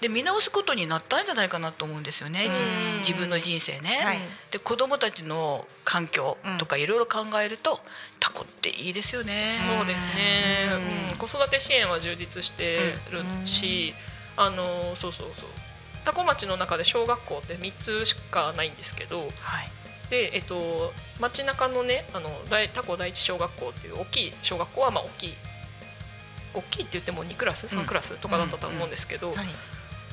[0.00, 4.00] で見直すことになったんじゃないかなと思うんですよね、じうん自分の人生ね。
[4.02, 4.18] はい。
[4.50, 6.86] で子供たちの環境とかい。
[6.86, 7.80] ろいろ考えると、
[8.20, 9.58] タコっていいですよね。
[9.66, 13.94] そうですね、うんうん子育て支援は充実してるし、
[14.36, 15.48] あのそうそうそう。
[16.06, 19.30] 多古町の中で小学校って3つしかないんですけどはい
[20.10, 25.34] で、えっと、街中のねあの大多古第一小学校っていう大きい小学校はまあ大きい
[26.54, 29.46] 大きいって言っても2クラス3クラスとかだったと思うんですけど、はい。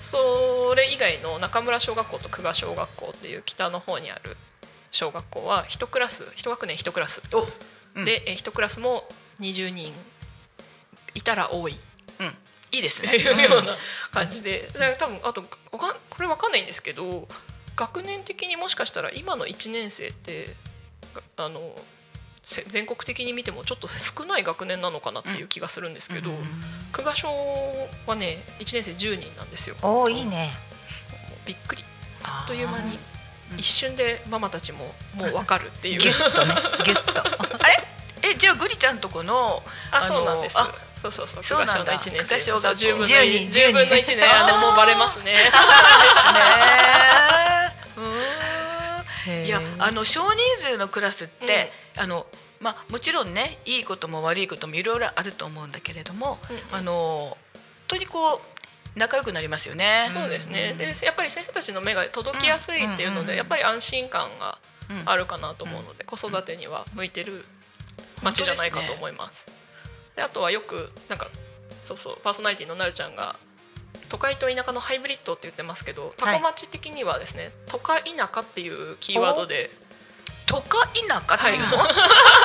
[0.01, 4.35] それ以外の中村小学校と久我小学校っていう北の方にある
[4.91, 7.21] 小学校は1クラス1学年1クラス。
[7.33, 7.47] お、
[7.95, 9.05] うん、で、え1クラスも
[9.39, 9.93] 20人
[11.15, 11.79] いたら多い。
[12.19, 12.27] うん、
[12.71, 13.15] いいですね。
[13.15, 13.77] いうような
[14.11, 17.27] 感じで、だから多分あとわかんこれわかんないんですけど
[17.75, 20.55] 学年的にもしかしたら今の1年生って
[21.13, 21.75] があの
[22.43, 26.29] せ全国的に見てもちょっと少ない学年なのかなっていう気がするんですけど、
[26.91, 27.27] 久我小
[28.05, 29.75] はね1年生10人なんですよ。
[29.81, 30.51] おおいいね。
[31.45, 31.83] びっくり。
[32.23, 32.99] あっという間に
[33.57, 35.99] 一瞬でママたちももう分かるっていう。
[35.99, 37.21] ギュッとねギュッと。
[37.63, 37.83] あれ？
[38.23, 40.59] えじゃあグリちゃんとこのあのそうなんです。
[40.59, 40.69] あ
[41.01, 41.97] そうそうそうそうなんだ。
[41.97, 42.39] 久我小の1年生。
[42.39, 42.75] 久我小学校。
[42.75, 45.25] そう10分の10 1人10分の1ねあのもうバレますね。
[45.31, 45.59] ですね。
[47.97, 49.43] うー。
[49.43, 52.27] んいやあの少人数のクラスって、あの
[52.59, 56.61] まあもちろんねいいことも悪いこともいろいろあると思うんだけれども、うんうん。
[56.71, 57.37] あの
[57.87, 60.07] 本当にこう仲良くなりますよね。
[60.11, 60.75] そうですね。
[60.77, 64.57] でやっぱり先生たちの目が届きやすいっていうのでやっぱり安心感が
[65.05, 67.45] あるかなと思うので子育てには向いてる
[68.21, 69.49] 街じゃないかと思います。
[70.15, 71.27] であとはよくなんか
[71.81, 73.35] そうそうパーソナリティのなるちゃんが
[74.13, 79.71] 都会と田舎のハイブリッドって言ってますけど多古町的にはですね、都会田舎っていうキーワードで。
[80.45, 81.65] 都会田舎っていうの、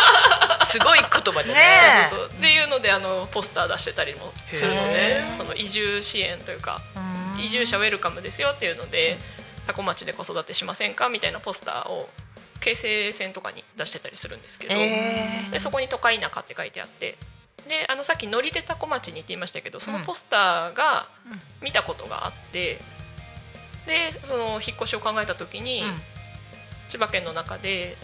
[0.65, 1.55] すごい言葉でね。
[1.55, 1.61] ね
[2.05, 2.07] え。
[2.07, 7.41] そうそうっていうのであのポスター出してたりもするのでその移住支援というかうん。
[7.45, 9.19] 移住者ウェルカムですよっていうので
[9.67, 12.09] 多古町で子育てしませんかみたいなポスターを
[12.61, 15.45] 京成線とかに出してたりするんですけど、え。
[15.49, 17.19] ーでそこに都会田舎って書いてあって
[17.69, 21.09] であのさっき乗り出多古町に行っていましたけどそのポスターが
[21.63, 22.81] 見たことがあって
[23.87, 25.89] でその引っ越しを考えた時に、うん。
[26.89, 27.97] 千葉県の中で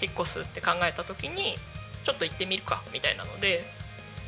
[0.00, 1.56] 引っ越すって考えた時に
[2.02, 3.62] ちょっと行ってみるかみたいなので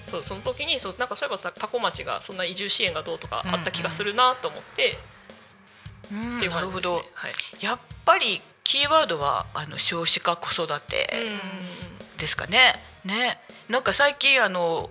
[0.07, 4.99] そうその時にそうなんかそういえばさ多古町がそんな移住支援がどうとかあった気がするなと思って、
[6.13, 6.37] うん。
[6.37, 7.11] っていうなるほど感じですね。。
[7.15, 7.33] はい。
[7.65, 11.09] やっぱりキーワードはあの少子化子育て
[12.19, 12.75] ですかね。
[13.05, 13.41] ね、
[13.73, 14.91] なんか最近あの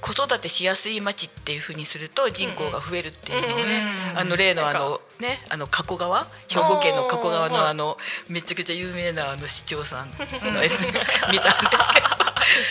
[0.00, 3.64] 子育てしやすい町っていうふうにすると人口が増えるっていうのをね、
[4.12, 6.26] うんあの例のあのねあの加古川？
[6.48, 10.10] 兵庫県の加古川のあのめちゃくちゃ有名なあの市長さん
[10.54, 10.86] のやつ。
[11.30, 12.06] 見たんですけど。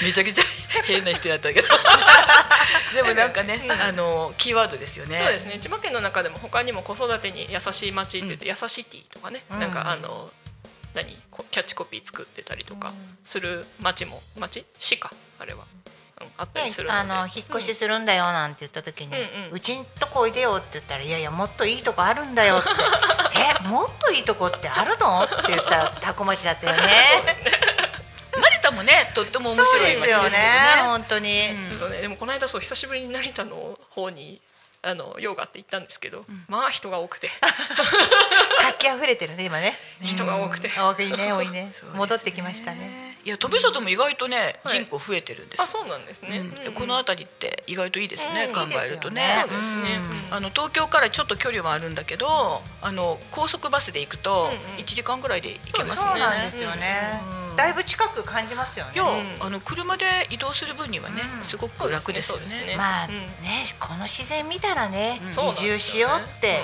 [0.02, 0.44] めちゃくちゃ
[0.86, 1.68] 変な人やったけど。
[2.96, 5.20] でもなんかね、あのキーワードですよね。
[5.20, 5.60] そうですね。
[5.60, 9.60] 千葉県の中でも他にも子育てに優しい町って言って、優しいティとかね、うん。
[9.60, 10.32] なんかあの
[10.96, 11.22] 何？
[11.30, 12.94] こキャッチコピー作ってたりとか
[13.26, 15.12] する町も町市か
[15.44, 15.66] あれは、
[16.22, 19.14] うん、あったねりするので、あの引っ越しするんだよなんて言った時にうん
[19.50, 19.56] うん。
[19.56, 22.70] うちんとこおいでよって言ったらいやいやもっといいとこあるんだよって。
[23.66, 26.88] えもっといいとこってあるのって言ったらタコ町だったよね。
[28.36, 30.24] 成田もねとっても面白いですよね。
[30.24, 34.42] 街ですけどね本当に、そうそうね、でもこの間そう久しぶりに成田の方に
[34.86, 37.30] あの用があって行ったんですけど、まあ人が多くて。
[38.60, 39.74] 活気溢れてるね今ね。
[40.02, 40.68] 人が多くて。
[40.68, 40.74] うん。
[40.74, 41.66] 多いね多いね。
[41.72, 41.74] ね。
[41.96, 43.18] 戻ってきましたね。
[43.24, 44.84] いや富里も意外とね、はい。
[44.84, 46.48] 人口増えてるんですあそうなんですね、うん。
[46.48, 46.68] うん。
[46.68, 49.38] うんこの辺りって意外といいですね、うん考えるとね。
[49.42, 49.96] そうですね、
[50.30, 50.36] うん。
[50.36, 54.80] あの東京からちょっと距離はあるんだけどあの高速バスで行くとうんうん。
[54.80, 56.20] 1時間ぐらいで行けますそうね。
[56.20, 57.22] なんですよね。
[57.38, 59.02] うんだいぶ近く感じますよね。
[59.40, 61.46] あの車で移動する分にはね、うん。
[61.46, 62.44] すごく楽ですよね。
[62.44, 63.12] そうですねまあうん。
[63.12, 63.30] ね
[63.80, 66.62] この自然見たらね移住しようって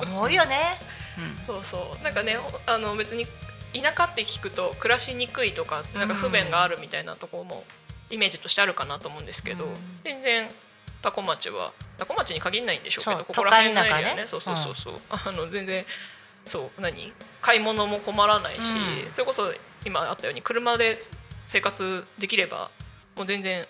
[0.00, 0.56] 思うよね。
[1.46, 2.04] そうそう。
[2.04, 3.26] なんかねあの別に
[3.74, 7.64] 田舎って聞くと暮らしにくいとかなんか不便があるみたいなところも
[8.10, 9.74] イメージとしてあるかなと思うんですけど、うん。
[10.04, 10.50] 全然
[11.00, 14.26] 多古町は多古町に限らないんでしょうけどここら辺のエリアねね。
[14.26, 15.84] そうそうそうそう、あの全然
[16.46, 17.12] そう何？
[17.40, 19.12] 買い物も困らないし、うん。
[19.12, 19.52] それこそ
[19.84, 20.98] 今あったように車で
[21.46, 22.70] 生活できれば
[23.16, 23.66] もう全然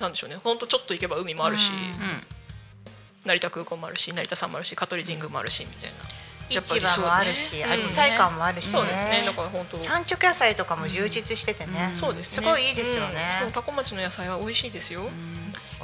[0.00, 0.36] なんでしょうね。
[0.36, 1.78] ほんとちょっと行けば海もあるし、うん。
[1.78, 1.90] うん
[3.24, 7.64] 成田空港もあるし成田山もあるし香取神宮もあるしみたいな、市場もあるしね。
[7.64, 9.04] アジサイ館もあるしそうですね。
[9.20, 9.78] ねだから本当。
[9.78, 11.92] 産直野菜とかも充実しててね。
[11.94, 12.46] そうですね。
[12.46, 13.40] すごいいいですよね。
[13.44, 13.52] うん。
[13.52, 15.08] 多古町の野菜は美味しいですよ。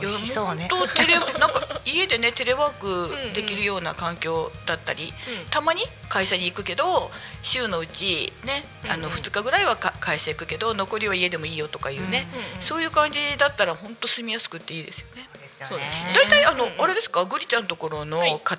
[0.01, 0.63] 美味しそうね。
[0.63, 5.51] いや本当テレなんか家でねテレワークできるような環境だったり、うん。
[5.51, 7.11] たまに会社に行くけど
[7.43, 9.05] 週のうちねあのうん。
[9.05, 15.29] うん2日ぐらいはか会社行くけど残りは家でもいいよとかいうね、うんうんそういう感じだったら本当住みやすくていいですよね。
[15.69, 16.07] そうですね。
[16.07, 16.13] ね。
[16.15, 16.81] 大体あの、うんうん。
[16.83, 17.25] あれですか？
[17.25, 18.41] グリちゃんのところのはい。
[18.43, 18.59] 家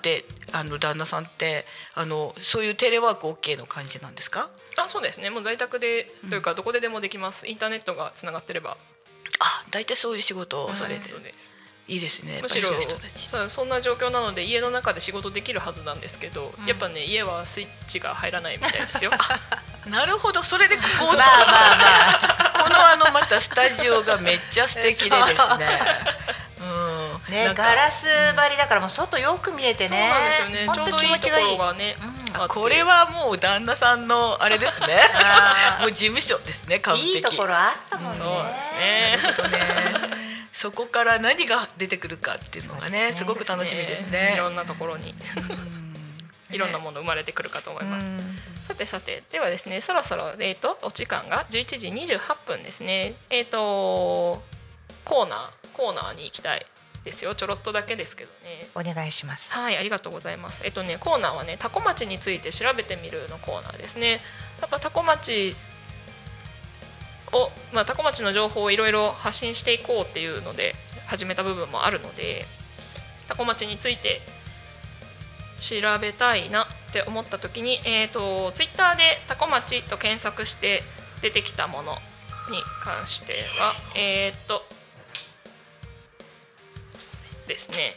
[0.52, 4.50] 庭、あの旦那さんってあのそういうテレワーク OK の感じなんですか？
[4.78, 5.30] あ、そうですね。
[5.30, 7.48] もう在宅でというかどこででもできます。
[7.48, 8.78] インターネットがつながってれば。
[9.72, 11.08] あ大体そういう仕事をされてる。
[11.08, 11.52] そうです。
[11.88, 12.34] いいですね。
[12.34, 13.50] やっむしろぱりそういう人たち。
[13.52, 19.12] そんな状況なので家の中で仕事できるはずなんですけど、やっぱね家はスイッチが入らないみたいですよ。
[19.88, 20.44] なるほど。
[20.44, 22.54] それでここを作っまあまあまあ。
[22.54, 25.80] たこのあのまたスタジオがめっちゃ素敵でですね。
[26.60, 26.64] う。
[26.64, 27.22] ん。
[27.30, 28.06] ねガラス
[28.36, 30.68] 張りだからもう外よく見えてそうねなんですよね。
[30.74, 31.98] ちょうどいいとこ持ちがいいろがね。
[32.00, 34.88] あってこれはもう旦那さんのあれですね。
[35.82, 37.14] もう事務所ですね完璧。
[37.16, 38.18] いいところあったもんね。
[38.18, 39.60] そうですね。
[39.60, 40.18] ね
[40.54, 43.14] そこから何が出てくるかっていうのがねね。
[43.14, 44.36] すごく楽しみですいね。
[44.38, 45.16] ろんなところに。
[46.52, 48.10] いろんなもの生まれてくるかと思います。
[48.68, 53.16] さてさてではですねそろそろ、えー、とお時間が11時28分ですね。
[53.30, 54.44] えっ、と
[55.06, 56.66] コーナーコーナーに行きたい
[57.04, 57.34] ですよ。
[57.36, 58.70] ちょろっとだけですけどね。
[58.76, 59.58] お願いします。
[59.58, 60.64] はいありがとうございます。
[60.66, 64.22] えっ、とねコーナーはねタコ町について調べてみるのコーナーですね。
[64.60, 65.56] やっぱタコ町
[67.32, 70.76] をまあタコ町の情報をいろいろ発信していこうっていうので
[71.08, 72.46] 始めた部分もあるので
[73.28, 74.22] タコ町について
[75.60, 80.84] 調べたいなって思った時に、えー、とツイッターで「タコ町」と検索して
[81.22, 81.94] 出てきたもの
[82.50, 84.66] に関してはえっ、と
[87.48, 87.96] ですね。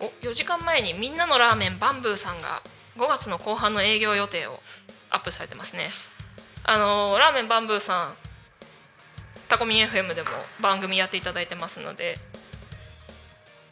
[0.00, 2.62] お4時間前にみんなのラーメンバンブーさんが
[2.96, 4.60] 5月の後半の営業予定を
[5.10, 5.90] アップされてますね。
[6.64, 8.14] あのーラーメンバンブーさん
[9.48, 10.28] タコミン FM でも
[10.60, 12.18] 番組やっていただいてますので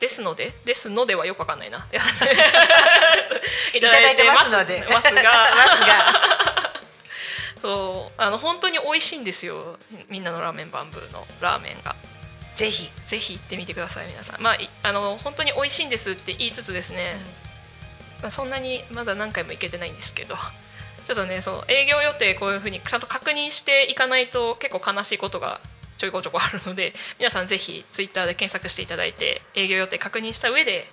[0.00, 1.86] ですのでですのではよくわかんないな。
[3.74, 4.86] いただいてますので。
[4.90, 5.22] ますが。
[5.22, 6.82] ますが。
[7.60, 9.78] そうあの本当に美味しいんですよ。
[10.08, 11.96] みんなのラーメンバンブーのラーメンが
[12.58, 12.90] ぜひ。
[13.06, 14.42] ぜひ行ってみてください皆さん。
[14.42, 17.14] まあいあの本当に美味しいんですって言いつつですね、
[18.20, 20.34] まあ、そんなにまだ何回も行けてないんですけど。
[21.06, 25.58] ちょっとねそう営業予定こういうふうにちゃんと確認していかないと結構悲しいことが
[25.96, 30.84] ちょいこちょこあるので皆さんぜひツイッターで検索していただいて営業予定確認した上で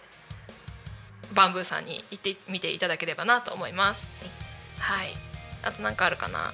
[1.33, 4.07] バンブーさんに行ってみていただければなと思います。
[4.79, 5.09] はい。
[5.63, 6.53] あと何かあるかな。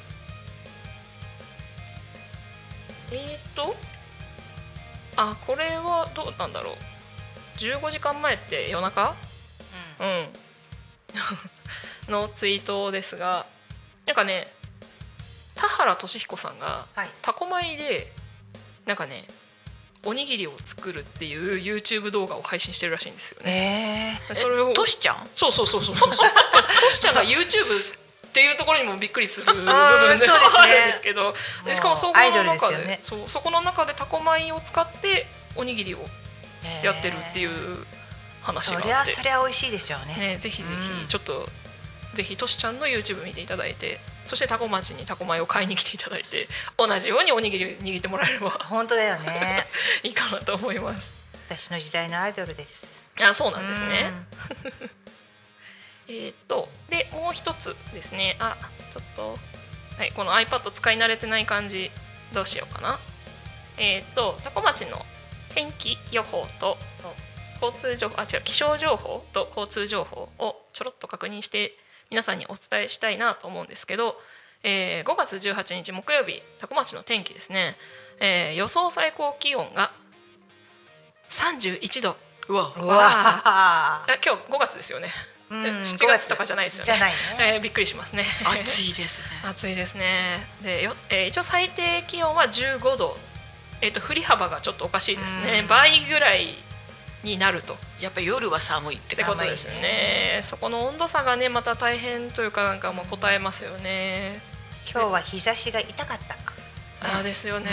[3.12, 3.76] えーと
[5.16, 6.76] あこれはどうなんだろう。
[7.58, 9.16] 15時間前って夜中？
[10.00, 10.30] うん、
[12.12, 13.46] のツイートですが
[14.08, 14.52] なんかね
[15.56, 17.10] 田原俊彦さんがはい。
[17.22, 18.12] タコ米で
[18.86, 19.28] なんかね
[20.04, 24.20] おにぎりを作るっていう YouTube 動画を配信してるらしいんですよね。
[24.32, 25.30] えそれをトシちゃん？
[25.36, 26.30] そうそうそうそうそうそう。
[26.82, 28.01] トシちゃんが YouTube
[28.32, 30.20] っていうところにもびっくりする部分であーはあるん
[30.88, 31.36] ですけど。
[31.66, 33.00] でしかもそこの中でね。
[33.04, 36.00] そうそこの中でタコ米を使っておにぎりを
[36.84, 37.86] やってるっていう
[38.42, 38.88] 話そがあって。
[38.88, 40.16] りゃそりゃ美味しいでしょうね。
[40.16, 41.00] ね、ぜひぜうん。
[41.02, 41.50] ひちょっと、
[42.14, 49.66] ぜひとしちゃんの YouTube 見ていただいてそしてタコ町にタコ米を買いに来ていただいて同じようにおにぎり握ってもらえれば本当だよね。
[50.04, 51.12] いいかなと思います。
[51.50, 53.04] 私の時代のアイドルです。
[53.22, 54.12] あそうなんですね
[56.12, 58.38] うんえーっとでもう一つですね。
[58.40, 58.58] あ
[58.92, 59.38] ちょっと、
[59.98, 61.92] はい、この iPad 使い慣れてない感じ
[62.34, 63.00] どうしようかな。
[63.78, 65.06] えーっとタコ町の
[65.50, 66.78] 天気予報と
[67.62, 71.74] 交通情報あ違う気象情報と交通情報をちょろっと確認して
[72.10, 74.18] 皆さんにお伝えしたいなと思うんですけど、
[74.64, 77.76] えー5月18日木曜日多古町の天気ですね、
[78.20, 79.92] えー予想最高気温が
[81.30, 82.18] 31度。
[82.50, 82.74] うわ。
[82.76, 86.28] うわあ今日5月ですよね、うん7月。
[86.28, 86.94] とかじゃないですよね。
[87.38, 88.26] じえーびっくりしますね。
[88.62, 89.26] 暑いですね。
[89.44, 90.48] 暑いですね。
[90.62, 93.20] でよ、えー一応最低気温は15度。
[93.82, 95.60] えっ、と振り幅がちょっとおかしいですね。
[95.62, 95.68] うん。
[95.68, 96.56] 倍ぐらい
[97.24, 97.78] になると。
[98.00, 100.42] やっぱり夜は寒いってことですね。
[100.44, 104.40] そこの温度差がねまた大変というかなんかまあ答えますよね。
[104.92, 106.36] 今日は日差しが痛かった
[107.04, 107.68] ああですよね。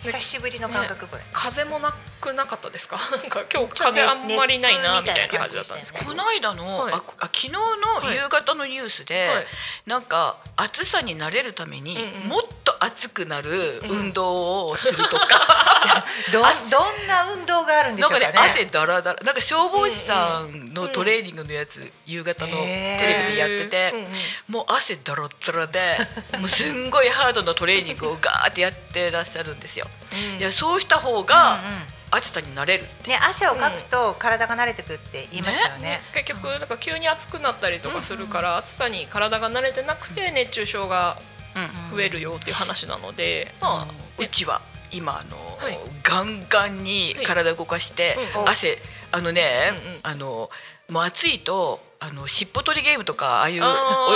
[0.00, 1.22] 久しぶりの感覚これ。
[1.30, 2.96] 風もなくなかったですか？
[3.12, 6.06] なんか今日風あんまりないなみたいな感じだったんですけど。
[6.06, 6.94] この間の、はい。
[6.94, 9.46] ああ昨日の夕方のニュースで、はい。
[9.86, 12.28] なんか暑さに慣れるために、うんうん。
[12.28, 16.70] もっと暑くなる運動をするとか、 ど汗。
[16.70, 18.24] どんな運動があるんでしょうかね。
[18.24, 19.20] なんかね汗だらだら。
[19.22, 24.12] なんか消防士さんのトレーニングのやつ、夕方のテレビでやってて、うんうん。
[24.48, 25.98] もう汗だらだらで
[26.38, 29.86] もうすんごいハードなトレーニングをガーってやってらっしゃるんですよ。
[30.12, 30.38] うん。
[30.38, 31.64] いやそうした方がうんうん。
[32.12, 32.84] 暑さに慣れる。
[33.06, 36.00] ね汗をかくと体が慣れてくって言いますよね。
[36.12, 41.18] 結局なんか急に暑くなったりとかするから、暑さに体が慣れてなくて熱中症が
[41.54, 41.96] うん。
[41.96, 45.78] 増えるよっていう話なので、まあうちは今あの、はい。
[46.02, 48.48] ガンガンに体動かして、うん。
[48.48, 48.78] 汗
[49.12, 50.00] あのね、うんうん。
[50.02, 50.50] あの
[50.88, 53.64] もう暑いとあの尻尾取りゲームとかああいう追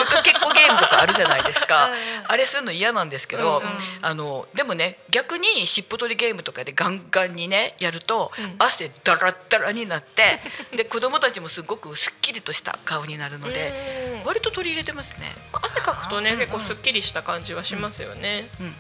[0.01, 1.91] いかけっこゲームとかあるじゃないですか。
[2.27, 3.71] あれするの嫌なんですけど、うんうん。
[4.01, 8.57] あのでもね逆に尻尾取りゲームとかでガンガンにねやると、うん。
[8.59, 10.41] 汗ダラッダラになって
[10.75, 14.25] で子供たちもすごくすっきりとした顔になるのでうん。
[14.25, 15.35] 割と取り入れてますね。
[15.53, 18.49] 汗かくとね、結構すっきりした感じはしますよね。
[18.61, 18.77] うん。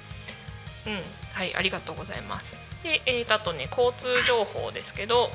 [0.86, 2.56] うん、はい、ありがとうございます。
[2.82, 5.30] で、えーと、あとね、交通情報ですけど。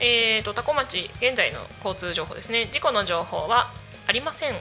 [0.00, 2.68] えーと、多古町、現在の交通情報ですね。
[2.72, 3.72] 事故の情報は
[4.06, 4.58] ありません。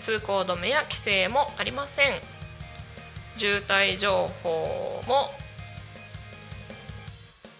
[0.00, 2.20] 通行止めや規制もありません。
[3.36, 5.30] 渋滞情報も。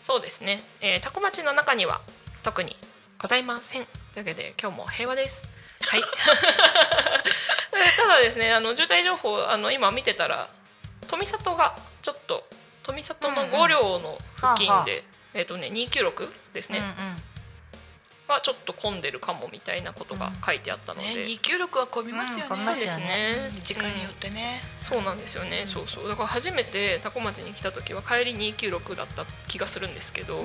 [0.02, 0.62] そうですね。
[0.80, 2.00] えー、多古町の中には
[2.42, 2.76] 特に
[3.20, 3.84] ございません。
[4.14, 5.48] というわけで、今日も平和です。
[5.82, 6.00] はい。
[7.96, 10.48] ただですね、あの渋滞情報、あの今見てたら。
[11.06, 12.44] 富里がちょっと
[12.82, 15.04] 富里の五両の付近で、うんうん
[15.34, 16.92] えっ、とね296ですね、うんうん。
[18.28, 22.62] がちょっと混んでるかもみたいなことが書いてあったので、ね、二九六は混みますよね。
[22.62, 23.36] うんですね。
[23.62, 24.60] 時間によってね。
[24.82, 26.08] そうなんですよね、そうそう。
[26.08, 30.44] だから初めて多古町に来た時は帰り296だった気がするんですけど、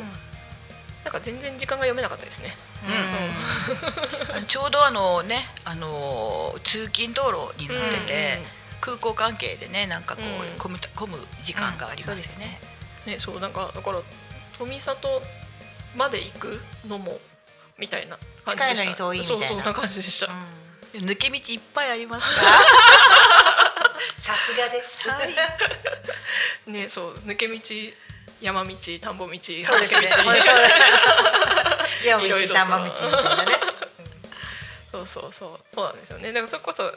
[1.04, 2.56] なんか全然時間が読めなかったですね、
[4.32, 8.42] あのちょうどあのね、あの通勤道路になってて、
[8.80, 10.58] 空港関係でね、なんかこう、うん。
[10.60, 10.72] 混
[11.10, 12.60] む時間がありますよね。
[13.06, 14.02] ねそうなんかだから
[14.58, 15.22] 富里
[15.96, 17.20] まで行くのも
[17.78, 18.94] みたいな感じでした。
[18.96, 21.06] 近いいそうそんな感じでした、うん。
[21.06, 22.46] 抜け道いっぱいありますか？
[22.46, 22.52] ら。
[24.20, 25.10] さすがです。
[25.10, 26.72] はい。
[26.72, 27.60] ねそう抜け道
[28.40, 30.08] 山道田んぼ道そうですね。
[30.08, 30.46] 畑道。
[30.46, 30.56] そう。
[32.04, 32.56] いや、美味しいいろいろと。
[32.56, 33.52] 玉道みたいなね。
[34.92, 35.60] そうそうそう。
[35.76, 36.30] そうなんですよね。
[36.30, 36.92] だからそれこそ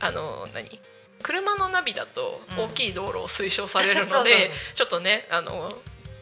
[0.00, 0.80] あの何？
[1.22, 2.64] 車のナビだとうん。
[2.64, 5.76] 大きい道路を推奨されるので、ちょっとねあの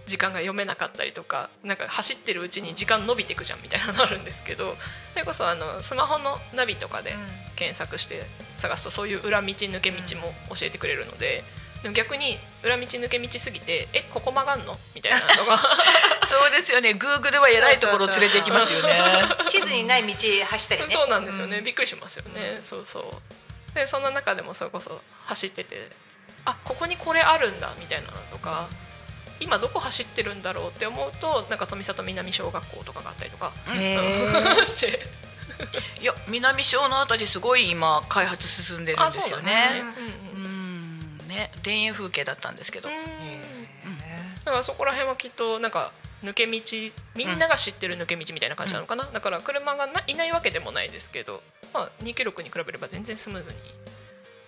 [0.08, 4.76] 時間が読めなかったりとかなんか走ってるうちに時間伸びてくじゃんみたいなのなるんですけど
[5.14, 7.14] それこそあのスマホのナビとかで
[7.54, 11.44] 検索して探すとそういう裏道抜け道も教えてくれるので。
[11.78, 15.56] でも逆に裏道抜け道すぎて「えここ曲がんの?」みたいなのが
[16.26, 16.94] そうですよね。
[16.94, 19.00] グーグルは偉いところ連れて行きますよね。
[19.48, 20.88] 地図にない道走ったりね。
[20.88, 25.88] そうなんですよね、うんびっくりしますよね、そうそうでそんな中でもそれこそ走ってて
[26.44, 28.68] あここにこれあるんだみたいなのとか
[29.40, 33.52] 今どこ走ってるんだろうって思うとなんか富里南小学校とかがあったりとか、
[34.64, 35.28] して。
[36.00, 39.52] いや、南小のあたりすごい今開発進んでるんあそうですよね。
[39.52, 39.82] ね。
[40.34, 42.88] うん、ね、田園風景だったんですけど。
[42.88, 42.94] うん。
[42.94, 44.34] うん。
[44.44, 45.92] だからそこら辺はきっとなんか
[46.22, 46.60] 抜け道
[47.14, 51.42] みんなが知ってる抜け道みたいな感じなのかな、だから車がないないわけでもないですけど、
[51.72, 53.58] まあ、296に比べれば全然スムーズに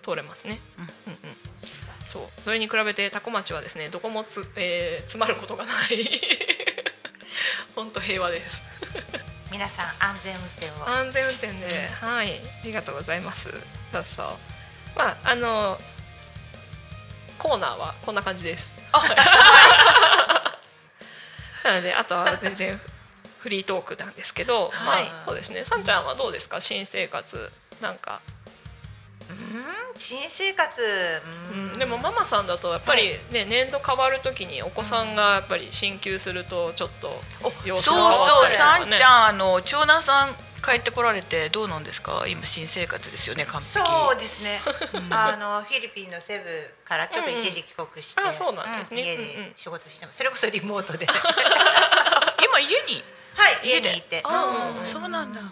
[0.01, 1.37] 通れますね、うんうん
[2.11, 2.41] そう。
[2.43, 6.21] それに比べて多古町はですねどこもつ、えー詰まることがない。
[7.75, 8.63] 本当平和です。
[9.51, 10.89] 皆さん安全運転を。
[10.89, 12.39] 安全運転で、はい。
[12.39, 13.49] ありがとうございます。
[13.91, 14.27] そうそう。
[14.97, 15.79] まああの
[17.37, 18.73] コーナーはこんな感じです。
[21.63, 22.81] なのであとは全然
[23.39, 25.05] フリートークなんですけど、はい。
[25.05, 25.65] まあそうですね。
[25.65, 26.59] さんちゃんはどうですか？
[26.61, 27.51] 新生活
[27.81, 28.40] なんか、うん
[29.97, 30.81] 新生活。
[31.51, 31.67] ううん。
[31.73, 37.19] ん、でもママさんだとやっぱりね、年度変わるときにお子さんがやっぱり進級するとちょっと
[37.65, 38.91] 様子そうが変わそうったりとかね。
[38.91, 42.25] さんちゃんあの長男さん帰ってこられてどうなんですか？
[42.27, 43.71] 今新生活ですよね完璧。
[43.73, 44.61] そうですね。
[45.09, 49.01] あのフィリピンのセブからちょっと一時帰国して、うんうんあそうなんですね。
[49.01, 50.17] 家うんうんで仕事してます。
[50.17, 51.07] それこそリモートで、
[52.43, 53.03] 今家に？
[53.33, 55.41] はい家にいて、あうんあそうなんだ。
[55.41, 55.47] ね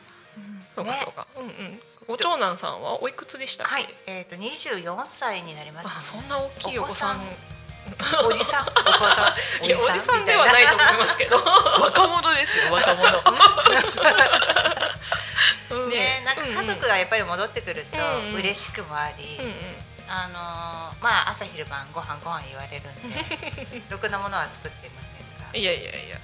[0.76, 5.94] そうかそうか、うんうんご長男さんはおいくつでしたっけ、はい、えっ、と二十四歳になります、ね。
[5.96, 7.22] あそんな大きいお子さん。
[8.26, 8.74] おじさん、お子
[9.14, 11.38] さん、 いやおじさんではないと思いますけど。
[11.38, 13.06] 若者ですよ若者。
[15.88, 17.98] ね、なんか家族がやっぱり戻ってくると
[18.36, 19.54] 嬉しくもあり、うんうん。
[20.08, 25.12] あのーまあ朝昼晩ご飯ご飯言われるんで、 ろくなものは作っていません
[25.46, 26.18] が、いやいやいや。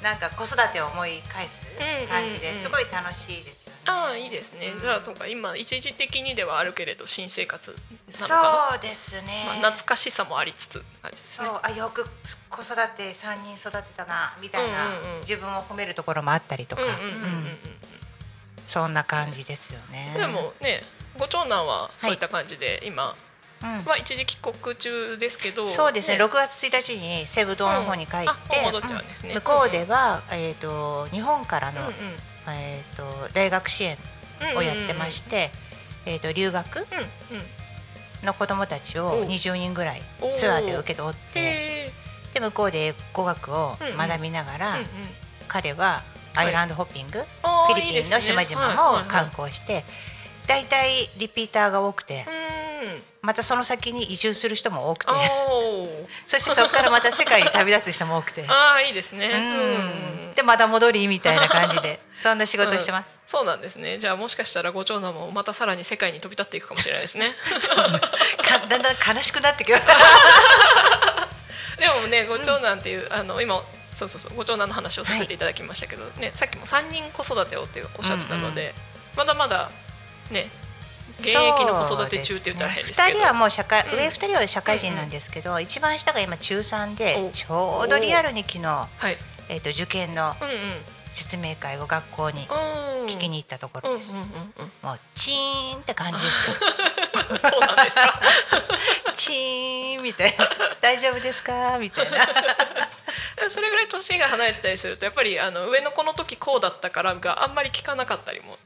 [0.00, 2.08] なんか子育てを思い返すうん。
[2.08, 3.63] 感じですごい楽しいですよね。
[3.86, 4.80] ああいいですね、うん。
[4.80, 7.82] じゃあそうか今一時的にではあるけれど新生活なの
[8.12, 9.44] かそうですね。
[9.46, 10.82] な、まあ、懐かしさもありつつね。
[11.14, 12.06] そうあよく
[12.50, 15.20] 子育て三人育てたなみたいな、うんうんうん。
[15.20, 16.82] 自分を褒めるところもあったりとか、
[18.64, 20.12] そんな感じですよね。
[20.14, 20.82] うんでもね
[21.18, 23.14] ご長男はそういった感じで、今
[23.62, 23.84] うん。
[23.84, 26.22] は一時帰国中ですけどそうですね。
[26.22, 28.26] 6月1日にセブ島の方に帰って、
[28.60, 28.68] うん。
[28.68, 29.30] あもうですね。
[29.30, 29.34] うん。
[29.36, 31.90] 向こうでは、えー、と日本からの、
[32.48, 33.96] えー、と大学支援
[34.56, 35.50] をやってまして、
[36.06, 36.86] えー、と留学
[38.22, 40.02] の子どもたちおを20人ぐらい
[40.34, 41.92] ツアーで受け取ってへ
[42.34, 44.74] で向こうで語学を学びながら、
[45.46, 46.02] 彼は
[46.34, 49.84] アイランドホッピング、あーフィリピンの島々も観光して
[50.48, 52.43] だいたいリピーターが多くてはいはいはいうん
[53.22, 55.12] またその先に移住する人も多くて。
[56.26, 58.44] そしてそこからまた世界に旅立つ人も多くて。
[58.48, 59.28] あーいいですね。
[59.28, 60.34] うん。
[60.34, 62.00] でまた戻りみたいな感じで。
[62.14, 63.22] そんな仕事をしてます。
[63.26, 63.98] そうなんですね。
[63.98, 67.34] じゃあもしかしたらご長男もまたさらに世界に飛び立っていくかもしれないですね。
[68.42, 69.86] かだんだん悲しくなってきます。
[71.78, 73.64] でもねご長男っていう、あの今
[73.94, 78.74] そうそうそうご長男の話をさせていただきましたけど、ねさっきも3人子育てをっておっしゃってたので、
[79.16, 79.70] まだまだ
[80.30, 80.48] ね
[81.18, 83.18] 現役の子育て中って言ったら変ですけど。
[83.18, 87.30] 二人はもう社会、うん上二人は社会人なんですけど、一番下が今中三でお。
[87.30, 89.16] ちょうどリアルに昨日、はい。
[89.48, 90.34] えっ、と受験の
[91.12, 94.14] 説明会を学校にうん聞きに行ったとこうんうんろです。
[94.14, 94.28] うんうん。
[94.82, 96.56] もうチーンって感じですよ。
[97.38, 98.20] そうなんですか。
[99.16, 100.48] チーンみたいな。
[100.80, 102.18] 大丈夫ですかみたいな。
[103.48, 108.58] それぐらい年が離れてたりするとやっぱりあの上の子の時こうだったからがあんまり聞かなかったりも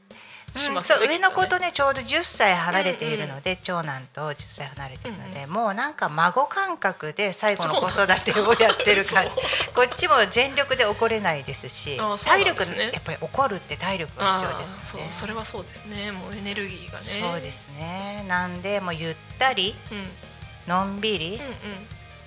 [0.55, 9.31] しますよね、そう上の子とねちょうど10歳離れているので、長男と10歳離れているので、もうなんか孫感覚で最後の子育てをやってる感じ。
[9.31, 9.37] そ
[9.71, 9.75] う。
[9.75, 15.09] こっちも全力で怒れないですしあそうな体力やっぱり怒るって体力が必要ですよね。
[15.11, 16.13] それはそうですね。
[16.13, 17.05] もうエネルギーがね。
[17.05, 18.25] そうですね。
[18.29, 20.29] なんでもうゆったりうん。
[20.69, 21.55] のんびり、うんうん。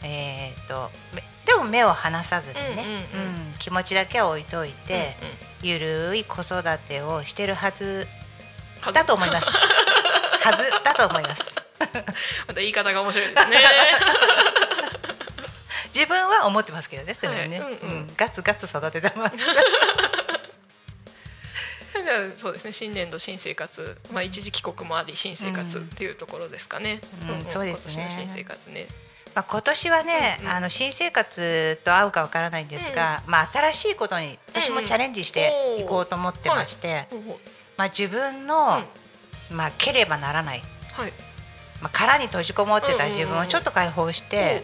[0.04, 3.36] えっ、とめでも目を離さずにね、うんうんうん。
[3.48, 3.54] うん。
[3.60, 5.36] 気持ちだけは置いといて、うんうん。
[5.64, 8.08] ゆるい子育てをしてるはず
[8.94, 9.50] だと思います。
[9.50, 10.70] はず。
[10.84, 11.62] だと思います。
[12.48, 13.58] また言い方が面白いですね。
[15.94, 17.74] 自分は思ってますけどね、それはね、はい。
[17.74, 18.14] うんうん。
[18.16, 19.36] ガツガツ育ててます。
[22.04, 22.72] じゃあそうですね。
[22.72, 27.52] 新年度新生活、まあ、一時帰国もあり新生活っていうところですかね、うん。
[27.52, 28.10] そうですね。
[28.10, 28.88] 新生活ね
[29.34, 30.52] まあ今年はね、うんうん。
[30.52, 37.36] あの新生活と合うかわからないんですが、まあ新しいことに私もチャレンジしていこうと思ってまして、ほうほう。
[37.78, 38.82] まあ自分の、
[39.52, 40.62] まあければならない、
[40.94, 41.14] はい。
[41.82, 43.46] まあ殻に閉じこもってた自分うんうんうん。
[43.46, 44.64] をちょっと解放して、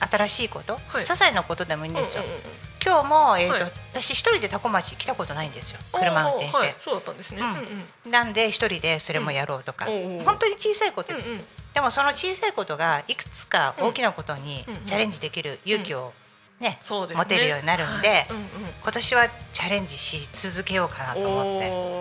[0.00, 0.82] 新しいこと、はい。
[1.02, 2.22] 些細なことでもいいんですよ。
[2.22, 2.42] うんうんうん
[2.84, 3.72] 今日もえっ、と、はい。
[3.94, 5.78] 私一人で多古町来たことないんですよ。
[5.92, 6.74] 車運転して。
[6.78, 7.48] そうだったんですね、うん。
[7.48, 8.10] うんうん。
[8.12, 11.44] なんで一人でそれもやろうとか、うん本当に小さいことです、うんうん
[11.76, 16.14] でもその小さいことがいくつか大きなことにチャレンジできる勇気を
[16.58, 16.78] ね,、ね。
[16.82, 18.46] 持てるようになるんで、うんうん
[18.82, 21.60] 今年はチャレンジし続けようかなと思っ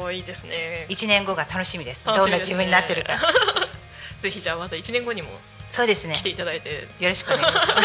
[0.09, 0.15] て。
[0.15, 0.85] いいですね。
[0.89, 2.07] 1年後が楽しみです。
[2.07, 2.55] 楽しみですね。
[2.55, 3.19] どんな自分になってるか。
[4.21, 5.29] ぜひじゃあまた1年後にも
[5.71, 6.15] そうですね。
[6.15, 6.87] 来ていただいて。
[6.99, 7.67] よろしくお願いします。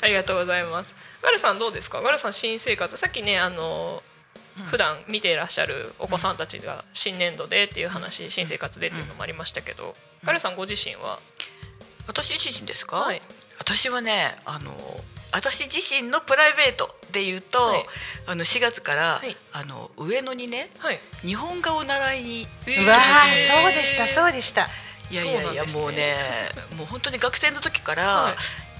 [0.00, 0.96] ありがとうございます。
[1.22, 2.00] ガルさんどうですか？
[2.00, 2.96] ガルさん新生活。
[2.96, 4.02] さっきねあの
[4.66, 11.20] 普段見ていらっしゃるお子さんたちが新年度でっていう話、新生活でっていうのもありましたけど、ガルさんご自身は、
[12.06, 13.22] 私自身ですか、はい。
[13.58, 14.72] 私はねあの
[15.32, 17.86] 私自身のプライベートで言うと、はい。
[18.26, 19.36] あの4月から、はい。
[19.52, 21.00] あの上野にねはい。
[21.20, 24.68] 日本画を習いにうわあそうでしたそうでした。
[25.10, 25.72] いやいやいや、ね。
[25.72, 26.16] もうね
[26.76, 28.34] もう本当に学生の時から、はい。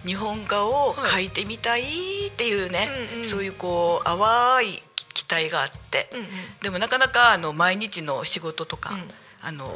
[0.07, 3.25] 日本画を描いてみたいっていうね、うんうん。
[3.25, 4.83] そういうこう淡い
[5.29, 6.27] 期待があって、うんうん。
[6.63, 9.03] でもなかなかあの毎日の仕事とか、うん。
[9.41, 9.69] あの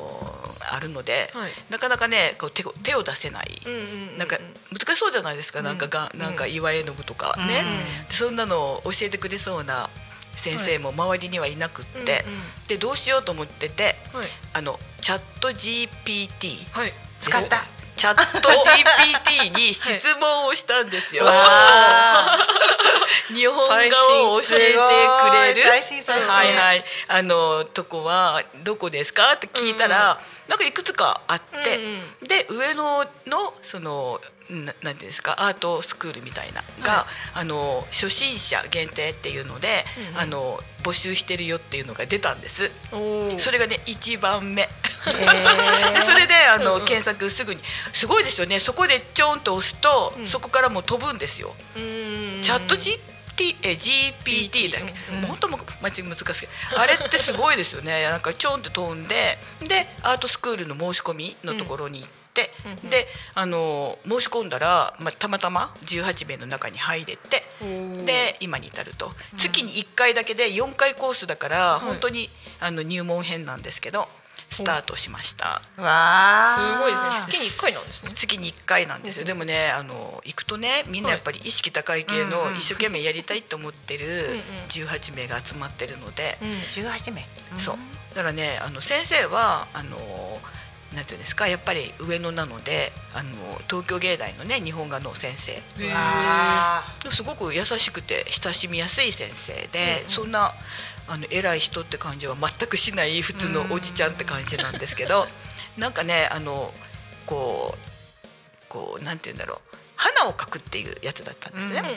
[0.73, 1.53] あるので、はい。
[1.71, 3.83] なかなかねこう手を手を出せない、うんうんう
[4.17, 4.37] んなんか
[4.73, 6.21] 難しそうじゃないですか、なんかがうん。
[6.21, 7.37] なんか岩絵の具とか。
[7.47, 7.65] ね、
[8.09, 9.89] そんなのを教えてくれそうな
[10.35, 12.41] 先生も周りにはいなくって、うんうん。
[12.67, 14.27] でどうしようと思っててはい。
[14.55, 16.93] あのチャット GPT はい。
[17.21, 17.65] 使った
[18.03, 21.25] チャット GPT に質問をしたんですよ。
[21.25, 21.33] わ
[23.29, 23.75] 日本画
[24.29, 24.75] を教えて
[25.55, 25.63] くれる？
[25.63, 26.85] 最新最新はいはい。
[27.07, 29.35] あのとこはどこですか？
[29.35, 32.27] って聞いたら、なんかいくつかあって、うん。
[32.27, 34.21] で上野のその
[34.51, 35.37] ななんていうんですか？
[35.39, 40.19] アートスクールみたいなが、はあの初心者限定っていうので、うんうん。
[40.19, 42.71] あの募集してるよっていうのが出たんです。
[43.39, 44.69] それがね一番目。
[45.07, 46.87] でそれであの、うんうん。
[46.87, 47.61] 検索すぐに。
[47.93, 48.59] すごいですよね。
[48.59, 50.27] そこでちょんと押すと、うん。
[50.27, 51.55] そこからもう飛ぶんですよ。
[51.77, 52.41] うん。
[52.43, 52.99] チャット GT
[53.63, 55.21] え GPT だよ、うん。
[55.21, 56.49] もう本当も間違い難しい。
[56.77, 58.03] あれってすごいですよね。
[58.03, 62.22] なんかちょんって飛んででアートスクールの申し込みのところに行って、うん
[62.83, 67.45] うんであの申し込んだら、まあ、たまたま18名の中に入れて、
[68.05, 69.13] で今に至ると。
[69.37, 72.29] 月に1回だけで4回コースだから、い本当に
[72.61, 74.09] あの入門編なんですけど
[74.53, 75.47] スタートしました。
[75.47, 77.33] わすあごいですね。
[77.33, 78.13] 月に一回なんですね。
[78.15, 86.51] 月に1回なんですよ、でもねあの行くとねみんなやっぱり意識高い系のうんうん一生懸命やりたいと思ってうんうるん18名が集まってるので、うん。
[86.51, 87.27] 18名。
[87.59, 87.77] そう。
[88.15, 89.97] だからねあの先生はあの
[90.95, 93.31] なんていうんですかやっぱり上野なのであの
[93.69, 95.53] 東京芸大のね日本画の先生。
[97.11, 100.11] すごく優しくて親しみやすい先生で、うんうん。
[100.11, 100.53] そんな
[101.09, 105.27] あの偉い人って感じは全くしない普通のおじちゃんって感じなんですけど、
[105.77, 106.73] なんかねあの
[107.27, 111.81] こうこうなんて言うんだろう花を描くっていうやつだったんですね。
[111.81, 111.97] うんうん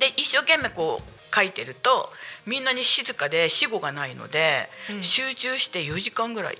[0.00, 2.12] で一生懸命こう描いてると
[2.44, 5.02] みんなに静かで死後がないので、うん。
[5.02, 6.58] 集中して4時間ぐらい。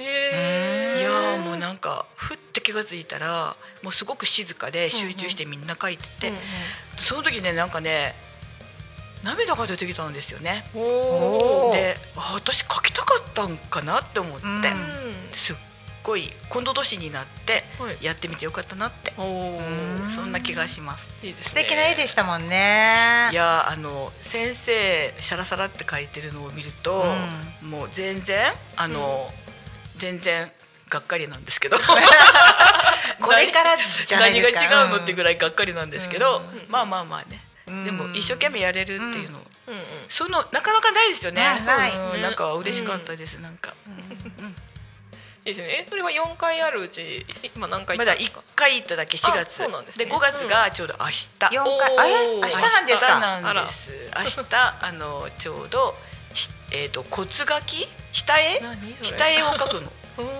[0.00, 6.36] いやーもうなんかふって気が付いたらもうすごく静かで集中してみんな描いてて、うん
[6.98, 8.14] その時ねなんかね
[9.22, 10.70] 涙が出てきたんですよね。
[10.72, 14.54] であ私描きたかったんかなって思って、うん。
[15.32, 15.56] すっ
[16.02, 17.96] ごい今度年になってはい。
[18.00, 19.60] やってみてよかったなって、おお。
[20.08, 21.12] そんな気がします。
[21.22, 21.62] いいですね。
[21.62, 23.28] 素敵な絵でしたもんね。
[23.32, 27.04] いやーあの先生シャラサラって描いてるのを見ると、
[27.62, 29.30] もう全然あの、
[29.98, 30.50] 全然
[30.88, 31.76] がっかりなんですけど。
[33.20, 34.60] これからじゃないですか。
[34.60, 36.66] 何が違うのってぐらいがっかりなんですけど、うん。
[36.68, 37.84] まあまあまあね、うん。
[37.84, 39.74] でも一生懸命やれるっていうの、うん。
[39.74, 39.84] うん。
[40.08, 41.42] そのなかなかないですよね。
[42.14, 42.20] うん。
[42.22, 43.72] なんか嬉しかったです、なんか。
[45.44, 45.78] いいですね。
[45.80, 47.24] えそれは四回あるうち
[47.54, 48.32] 今何回行まだ一。
[48.56, 50.06] 回行っただけ4あ月そうなんですね。
[50.06, 52.26] 5月がちょうど明日、四おー回あれ？
[52.36, 53.92] 明日なんです明日かなんです。
[54.16, 55.96] 明日あのちょうど
[56.34, 57.88] しえっ、と骨書き？
[58.16, 58.60] 下絵
[59.02, 59.80] 下絵を描くの。
[59.80, 59.90] うん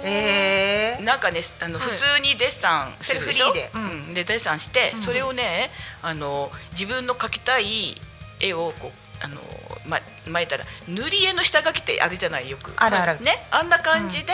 [0.05, 1.89] えなんかねあのはい。
[1.91, 3.89] 普通にデッサンするでしょ、セルフリーで。
[4.09, 4.15] うん。
[4.15, 5.71] でデッサンして、それをね
[6.01, 7.95] あの自分の描きたい
[8.41, 8.91] 絵をこう
[9.23, 9.39] あの
[9.87, 12.73] ままあ言ったら塗り絵の下書きってあるじゃないよく。
[12.77, 13.23] あるある。
[13.23, 13.47] ね？
[13.51, 14.33] あんな感じで、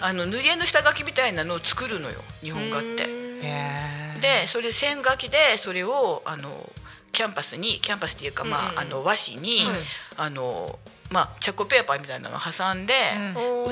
[0.00, 3.06] あの塗り絵の下書きみたいなのを作るのよ日本画って。
[4.20, 6.68] でそれ線書きでそれをあの
[7.12, 9.78] キャンパスにキャンパスっていうか、まああの和紙に、はい。
[10.16, 10.78] あの
[11.10, 12.94] まあチャコペーパーみたいなのを挟んで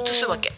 [0.02, 0.52] 写すわけ。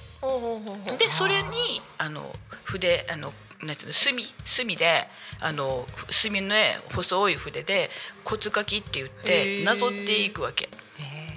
[0.98, 4.86] でそれにあの筆あのなんていうの墨墨で
[5.40, 7.90] あの墨のね細い筆で
[8.24, 10.68] 骨書きって言っへてーなぞっていくわけ。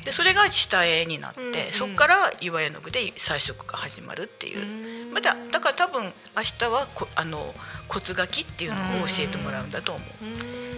[0.04, 4.62] でそれが下絵になって、うんうんそこから岩絵の具で彩色が始まるっていう。
[4.62, 7.54] うんまだだから多分明日はこあの
[7.88, 10.26] 骨書きっていうのを教えてもらうんだと思う。
[10.26, 10.73] うん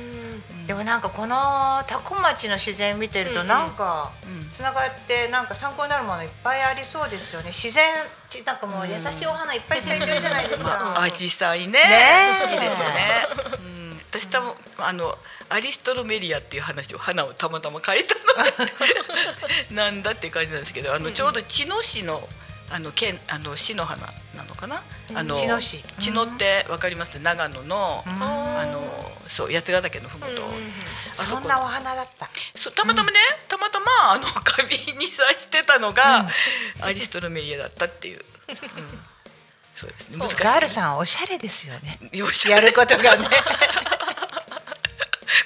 [0.67, 1.35] でもなんかこの
[1.87, 4.49] 多古町の自然見てるとなんかうん。
[4.49, 7.47] つながってなんか参考になるものいっぱいありそうですよね。
[7.49, 7.83] 自然
[8.27, 11.73] ちなんかもう優しいお花いっぱい咲いてるじゃないです まかあ、アジサイね。
[11.73, 11.79] ね
[12.49, 12.53] え。
[12.53, 13.27] いいですよね。
[13.57, 15.17] うん、私多分あの
[15.49, 18.73] アリストロメリアっていう話を花をたまたま書いたので。
[19.75, 22.27] なんだって感じなんですけどあのちょうど茅野市の
[22.71, 24.83] あの県あの市の花なのかな？
[25.13, 27.19] あの茅野市茅野ってわかります？
[27.19, 28.23] 長野のうん。
[28.23, 28.81] あの
[29.27, 30.43] そう八ヶ岳のふもと、
[31.11, 32.29] そんなお花だった。
[32.55, 33.17] そうたまたまね、
[33.47, 36.27] たまたまあの花瓶に咲いてたのが、
[36.81, 38.57] アリストロメリアだったっていう、うん。
[39.73, 40.17] そうですね。
[40.19, 40.43] 難しいね。
[40.43, 41.99] ガールさんおしゃれですよね。
[42.47, 43.27] やることがね。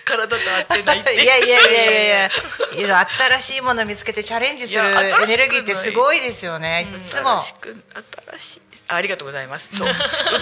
[0.05, 1.13] 体と合ってないって。
[1.23, 2.25] いやいやいやいや
[2.79, 3.07] いや。
[3.39, 6.87] 新しいもの見つけてチャレンジするエネルギーってすごいですよね。
[7.01, 7.39] いつも。
[7.39, 7.83] 新しく
[8.31, 9.69] 新しいあありがとうございます。
[9.75, 9.89] そう。
[9.89, 9.97] 受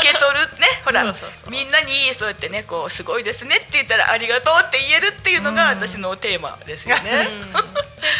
[0.08, 0.68] け取るね。
[0.86, 1.04] ほら
[1.50, 7.28] みんなにそうやってねこうすごいですねって言ったらありがとうって言えるっていうのが私のテーマですよね、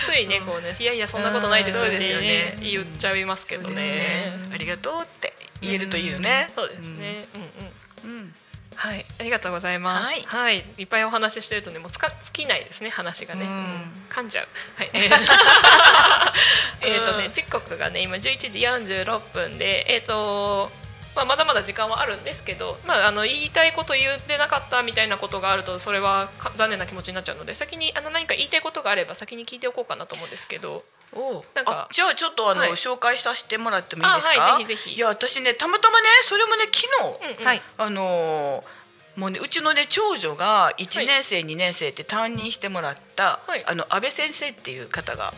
[0.02, 2.00] ついねこうねいやいやそんなことないですよね。
[2.00, 2.58] ね。
[2.62, 3.76] 言っちゃいますけどね。
[3.76, 4.50] ね。
[4.54, 7.26] ありがとうって言えるといいよね、そうですね。
[7.34, 8.20] うんうん。
[8.20, 8.36] うん
[8.78, 10.26] はい、ありがとうございます。
[10.28, 13.44] ははいい、い、っぱいお話ししてるとね、もうつか尽きないですね、話がね。
[13.44, 14.48] うんうん噛んじゃう。
[14.76, 15.02] はい、えー
[16.82, 20.72] えーとね、時刻がね、今11時46分で、えっ、と。
[21.16, 31.44] まあ、まだまだ時間はあるんですけど、まあ、あの言いたいこと言ってなかったみたいなことがあるとそれはか残念な気持ちになっちゃうので先にあの何か言いたいことがあれば先に聞いておこうかなと思うんですけどおう。
[31.54, 32.72] なんかあじゃあちょっとあの、はい。
[32.72, 34.98] 紹介させてもらってもいいですか、あはいぜひぜひ。
[34.98, 37.46] いや私ねたまたまねそれもね昨日、うんうん。
[37.46, 37.62] はい。
[37.78, 38.88] あのー
[39.18, 43.66] もうねうちのね長女が1年生、2年生って担任してもらった、はい。
[43.66, 45.34] あの安倍先生っていう方が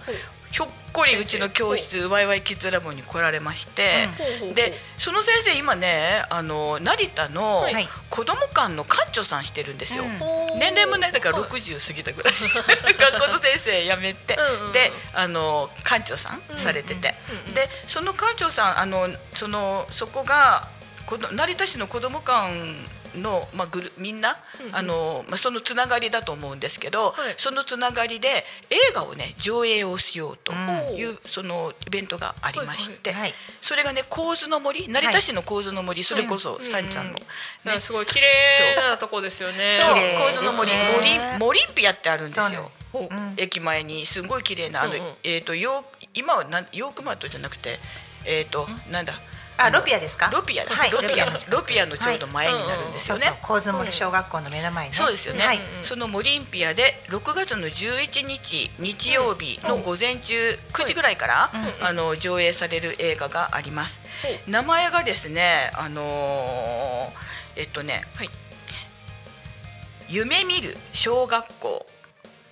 [0.51, 4.53] ひょっこりうちの教室ワイワイキッズラボに来られまして、ほうほうほう。
[4.55, 7.87] でその先生今ねあの成田のはい。
[8.09, 10.03] 子ども館の館長さんしてるんですよ。
[10.57, 12.33] 年齢もねだからはい60過ぎたぐらい。
[12.33, 14.35] 学校の先生辞めて、
[14.73, 17.13] であの館長さんされてて、
[17.53, 20.67] でその館長さんあのそのそこが
[21.05, 22.51] この成田市の子ども館
[23.15, 24.75] の、まあ、グルみんな、うんうん。
[24.75, 27.35] あのまあ、そのつながりだと思うんですけど、はい。
[27.37, 30.53] そのつながりで映画をね上映をしようと
[30.93, 37.15] いう、そのイベントがありまして、はいそれがね構図の森成田市の構図の森、それこそサンちゃんの、うん
[37.65, 37.75] ね。
[37.75, 39.71] ね、すごい綺麗なとこですよね。
[39.71, 39.95] そう。
[40.17, 41.37] 構図の森森ね。
[41.39, 42.71] 森ピアってあるんですよ。
[43.37, 45.13] 駅前にすごい綺麗なあの、うんうん。
[45.23, 45.83] えっ、とヨー
[46.13, 47.77] 今はなんヨークマートじゃなくて
[48.25, 49.13] えっ、となんだ
[49.61, 50.29] あロピアですか？
[50.31, 53.25] ロピアだ、はいロピアのロピアのちょうど前になるんですよね。
[53.25, 53.47] そうそう。
[53.47, 54.97] 神津森小学校の目の前にね。
[54.97, 55.57] そうですよね、はい。
[55.57, 61.51] うんそのモリンピアで6月の11日日曜日の午前中9時ぐらいから、
[61.81, 61.85] うん。
[61.85, 63.99] あの上映される映画があります。
[64.47, 68.29] 名前がですねあのーえっとねはい。
[70.07, 71.85] 夢見る小学校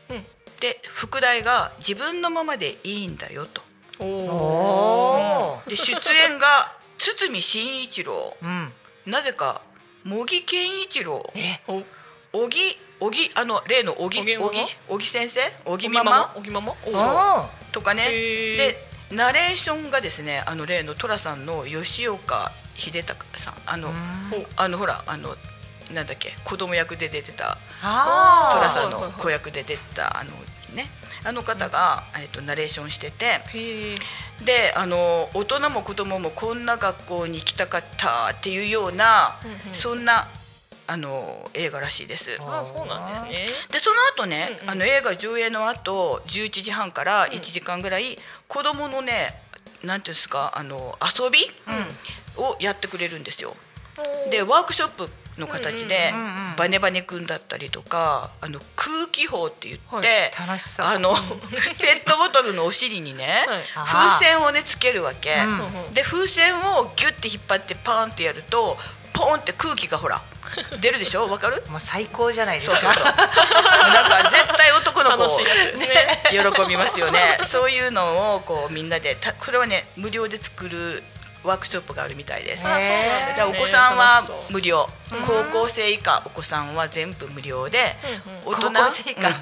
[0.09, 0.25] うん。
[0.59, 3.61] で副題が自分のままでいいんだよと。
[3.99, 8.35] おで出演が堤真一郎。
[8.41, 8.73] うん。
[9.05, 9.61] なぜか
[10.03, 11.23] 茂木健一郎。
[12.31, 15.41] 小木小木あの例の小木小木小木小木先生？
[15.65, 16.33] 小木おぎママ？
[16.35, 17.49] おぎママ？
[17.71, 18.09] とかね。
[18.09, 23.53] でナレーションがですねあの例の寅さんの吉岡秀隆さん。
[23.65, 23.89] あの
[24.57, 25.35] あのほらあの
[25.93, 27.57] なんだっけ子供役で出てた。
[27.81, 30.31] 寅さんの子役で出たあの
[30.75, 30.89] ね
[31.27, 33.41] あの方が、えっとナレーションしてて。
[34.45, 40.27] であの大人も子供もこんな学校に行きたかったっていうような、うんうんそんな
[40.89, 42.37] あの映画らしいです。
[42.39, 43.47] あ、そうなんですね。
[43.71, 48.17] でその後ね、うんうんあの映画上映の後11時半から1時間ぐらい、
[48.47, 49.41] 子供のね
[49.83, 51.39] なんていうんですかあの遊び、
[52.37, 53.53] をやってくれるんですよ。
[54.31, 56.13] でワークショップの形で、
[56.57, 61.13] バネバネくんだったりとかあの空気砲って言って、はいあの
[61.79, 63.63] ペットボトルのお尻にね、はい。
[64.19, 68.77] 風船をねつけるわけ、うんうんで風船をギュッて引っ張ってパーンってやると
[69.13, 70.21] ポンって空気がほら
[70.79, 71.27] 出るでしょ？
[71.29, 71.63] わかる？
[71.67, 72.77] もう最高じゃないですか。
[72.79, 73.13] そうそうそう。
[73.13, 76.21] なんか絶対男の子楽しいやつですね。
[76.31, 77.39] 喜びますよね。
[77.45, 81.03] そういうのをこうみんなでたこれはね無料で作る
[81.47, 82.63] ワークショップがあるみたいです。
[82.63, 84.85] じゃあお子さんは無料、
[85.25, 87.95] 高校生以下お子さんは全部無料で、
[88.31, 89.33] うん大人高校生以下。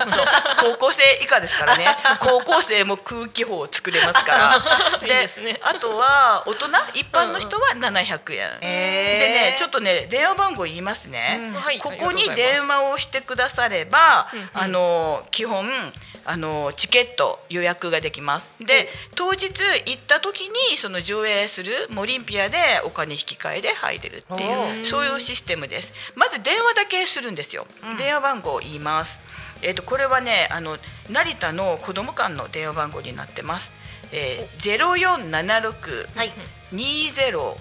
[0.62, 1.86] 高校生以下ですからね。
[2.20, 4.60] 高校生も空気砲を作れますから。
[5.06, 5.28] で
[5.62, 11.40] あとは大人一般の人は700円、でねちょっとね電話番号言いますね、
[11.80, 15.94] ここに電話をしてくだされば、あの基本
[16.28, 18.52] あのチケット予約ができます。
[18.60, 19.50] で当日
[19.86, 25.94] 行った時にその上映するモリンピアでお金引き換えで入れるっていおうそういうシステムです。
[26.16, 27.66] まず電話だけするんですよ、
[27.98, 29.22] 電話番号を言います。
[29.62, 30.78] えっ、とこれはねあの
[31.10, 33.72] 成田の子ども館の電話番号になってます、
[34.12, 36.34] えー、0476はい。
[36.74, 37.56] 20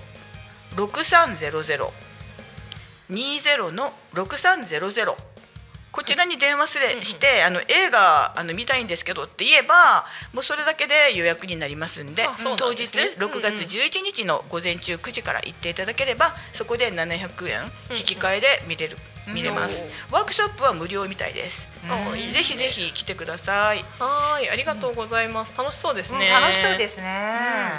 [0.74, 1.90] 6300
[3.10, 5.33] 20の6300
[5.94, 12.26] こちらに電話すれしてあの映画あの見たいんですけどって言えばもうそれだけで予約になりますんで
[12.56, 13.14] 当日んですね。
[13.16, 18.96] 6月11日の午前中9時から行っていただければそこで700円引き換えで見れる
[19.32, 19.84] 見れます。
[19.84, 20.14] うん。
[20.14, 21.68] ワークショップは無料みたいです。
[22.32, 23.84] ぜひぜひ来てください。
[23.98, 25.56] はいありがとうございます。
[25.56, 27.06] 楽しそうですね、うん楽しそうですね。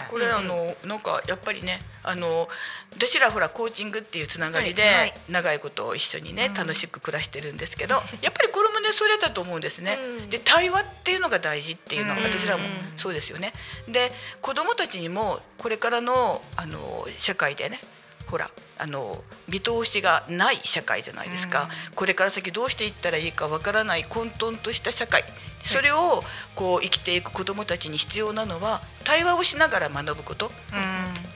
[0.09, 2.47] これ、うんあのなんかやっぱりねあの
[2.93, 4.83] 私らほらコーチングっていうつながりで、
[5.29, 9.97] 長いこと一緒にね楽しく暮らしてるんですけど、やっぱりこれもねそれだと思うんですね。
[10.19, 10.29] うん。
[10.29, 12.23] で対話っていうのが大事っていうのはうん。
[12.23, 12.63] 私らも
[12.97, 13.53] そうですよね。
[13.87, 16.79] で子どもたちにもこれからのあの
[17.17, 17.79] 社会でね
[18.27, 25.23] ほらあの見通しがない社会じゃないですか、これから先どうしていったらいいかわからない混沌とした社会。
[25.63, 26.23] それを
[26.53, 30.51] こう生きていく子どもたちに必要なのは対話をしながら学ぶこと。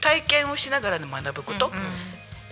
[0.00, 1.72] 体験をしながら学ぶこと、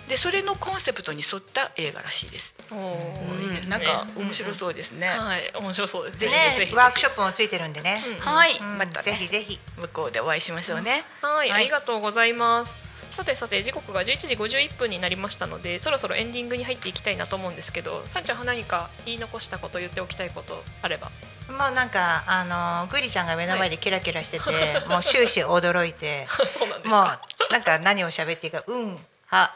[0.08, 2.54] でそれのコンセプトに沿った映画らしいです。
[2.70, 3.70] おーいいですね。
[3.70, 5.08] なんか面白そうですね。
[5.08, 6.18] はい面白そうです。
[6.18, 6.74] ぜねひぜひ。
[6.74, 8.02] ワークショップもついてるんでね。
[8.06, 8.26] うん。
[8.26, 8.78] はい、うん。
[8.78, 9.60] またねぜひぜひ。
[9.76, 11.04] 向こうでお会いしましょうね。
[11.20, 11.60] はい、はい。
[11.62, 12.87] ありがとうございます。
[13.18, 21.10] さてさて時刻が11時51分になりましたのでそろそろエンディングに入っていきたいなと思うんですけどさんちゃんは何か言い残したこと言っておきたいことあれば。
[21.48, 22.44] もうなんかあ
[22.84, 24.44] のグリちゃんが目の前でキラキラしてて、
[24.86, 29.52] もう終始驚いて、そうなんですもうかなんか何を喋っていいかうんは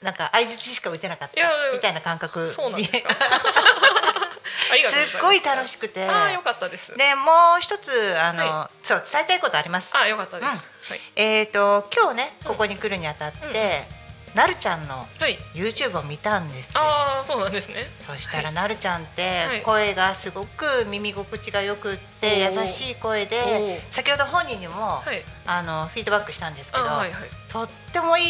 [0.00, 3.08] なんか相槌しか打てなかったみたいな感覚そうなんですか
[4.82, 5.10] す。
[5.10, 6.04] すっごい楽しくて。
[6.04, 6.94] ああよかったです。
[6.96, 7.22] でも
[7.58, 7.90] う一つ
[8.20, 9.96] あの、はそう伝えたいことあります。
[9.96, 10.96] あよかったです、うん。
[10.96, 11.00] はい。
[11.16, 13.86] えっ、と今日ねここに来るにあたって、
[14.34, 15.38] なるちゃんのはい。
[15.54, 16.80] YouTube を見たんですよ。
[16.80, 17.84] ああそうなんですね。
[17.98, 19.08] そしたらなるちゃんっは
[19.54, 19.58] い。
[19.58, 25.22] て声がすごく耳心地がよくって優しい声おでー先ほど本人にもはい。
[25.46, 27.28] あのフィードバックしたんですけどあはいはい。
[27.48, 28.24] とってもいい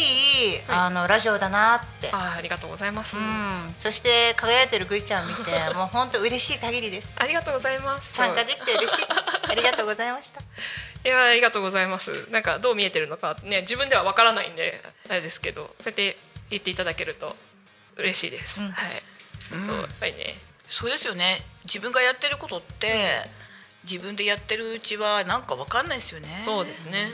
[0.67, 2.09] あのラジオだなって。
[2.11, 3.73] あーありがとうございます、うん。
[3.77, 7.13] そして輝いてるグイちゃんを見て もう本当嬉しい限りです。
[7.17, 8.13] ありがとうございます。
[8.13, 9.19] 参加できて嬉しいです。
[9.49, 10.41] ありがとうございました。
[10.41, 12.27] いやありがとうございます。
[12.31, 16.17] なんかどう見えてるのかね自分ではわからないんであれですけどそうやって
[16.49, 17.35] 言っていただけると
[17.95, 18.71] 嬉しいです、うん。
[18.71, 19.03] はい、
[19.51, 19.65] うん。
[19.65, 20.35] そうやっぱりね。
[20.69, 21.45] そうですよね。
[21.63, 23.21] 自分がやってることって、
[23.89, 26.41] 自分でやってるうちはなんかわかんないですよね。
[26.43, 27.07] そうですね,、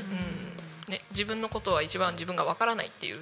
[0.88, 3.20] うん、ね自分のことは一番自分がわからないっていう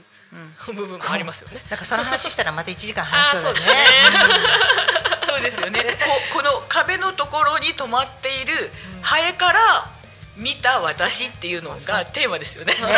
[0.67, 0.75] うん。
[0.75, 1.61] 部分もありますよね。
[1.69, 3.75] なんかその話したらまた1時間あ話そううですね。
[5.27, 5.97] そうですよね。
[6.31, 8.71] ここの壁のところに止まっている
[9.01, 9.91] ハエから
[10.35, 12.73] 見た私っていうのがテーマですよね。
[12.73, 12.89] ね本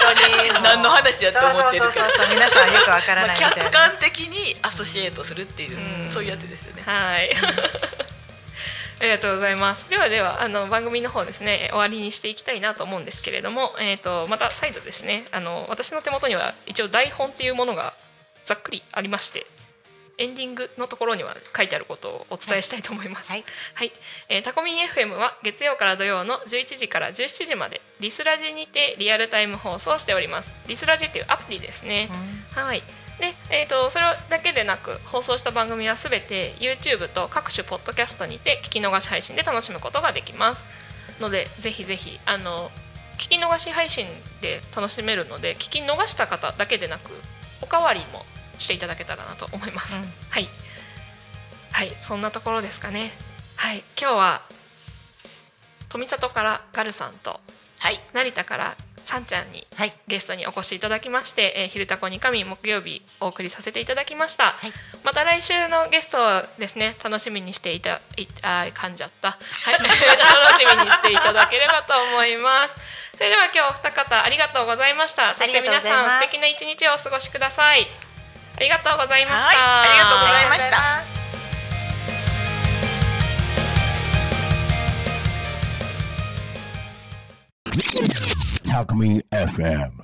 [0.00, 0.52] 当に。
[0.62, 1.92] 何の話やと思ってるか。
[1.92, 6.12] そうそうそうそう皆さんよくわからまあないみたいな、客観的にアソシエイトするっていう、うん。
[6.12, 6.82] そういうやつですよね。
[6.86, 7.30] はい
[9.02, 9.90] ありがとうございます。
[9.90, 17.94] ではではあの番組の方ですね終わりにしていきたいなと思うんですけれども、えっ、とまた再度ですねあの私の手元には一応台本っていうものが
[18.44, 19.44] ざっくりありまして。
[20.18, 23.30] エンディングのところには書いてあることをお伝えしたいと思います。
[23.30, 23.44] はい
[23.74, 23.92] はい、
[24.28, 30.52] えータコミン FM は月曜から土曜の11時から17時までリスラジにてリアルタイム放送しております。
[30.68, 32.10] リスラジっていうアプリですね。
[32.52, 32.84] はい。
[33.22, 40.66] で、えー、とそれだけでなく放送した番組はすべて YouTube と各種ポッドキャストにて聞き逃し配信で楽しむことができます
[41.20, 42.72] のでぜひぜひあの
[43.18, 44.08] 聞き逃し配信
[44.40, 47.12] で楽しめるので聞き逃した方だけでなく
[47.62, 48.26] おかわりも
[48.58, 50.08] していただけたらなと思います、うん。
[50.28, 50.48] はい。
[51.70, 53.12] はいそんなところですかね。
[53.54, 54.42] はい今日は
[55.88, 57.38] 富里からガルさんと
[57.78, 58.00] はい。
[58.12, 58.76] 成田から
[59.12, 59.92] さんちゃんにはい。
[60.08, 64.72] ゲストにお越しいただきまして、えー、昼タコに神木曜日お送りさせていただきました、はい。
[65.04, 69.36] また来週のゲストをですね楽しみにしていたいあー噛んじゃった、は
[69.70, 69.84] い、 楽
[70.58, 72.76] しみにしていただければと思います。
[73.16, 75.34] それでは今日お二方ありがとうございました。
[75.34, 77.86] そして皆さん素敵な一日をお過ごしください。
[78.56, 80.70] ありがとうございました、はいありがとうございまし
[88.06, 88.11] た
[88.72, 89.92] Alchemy FM.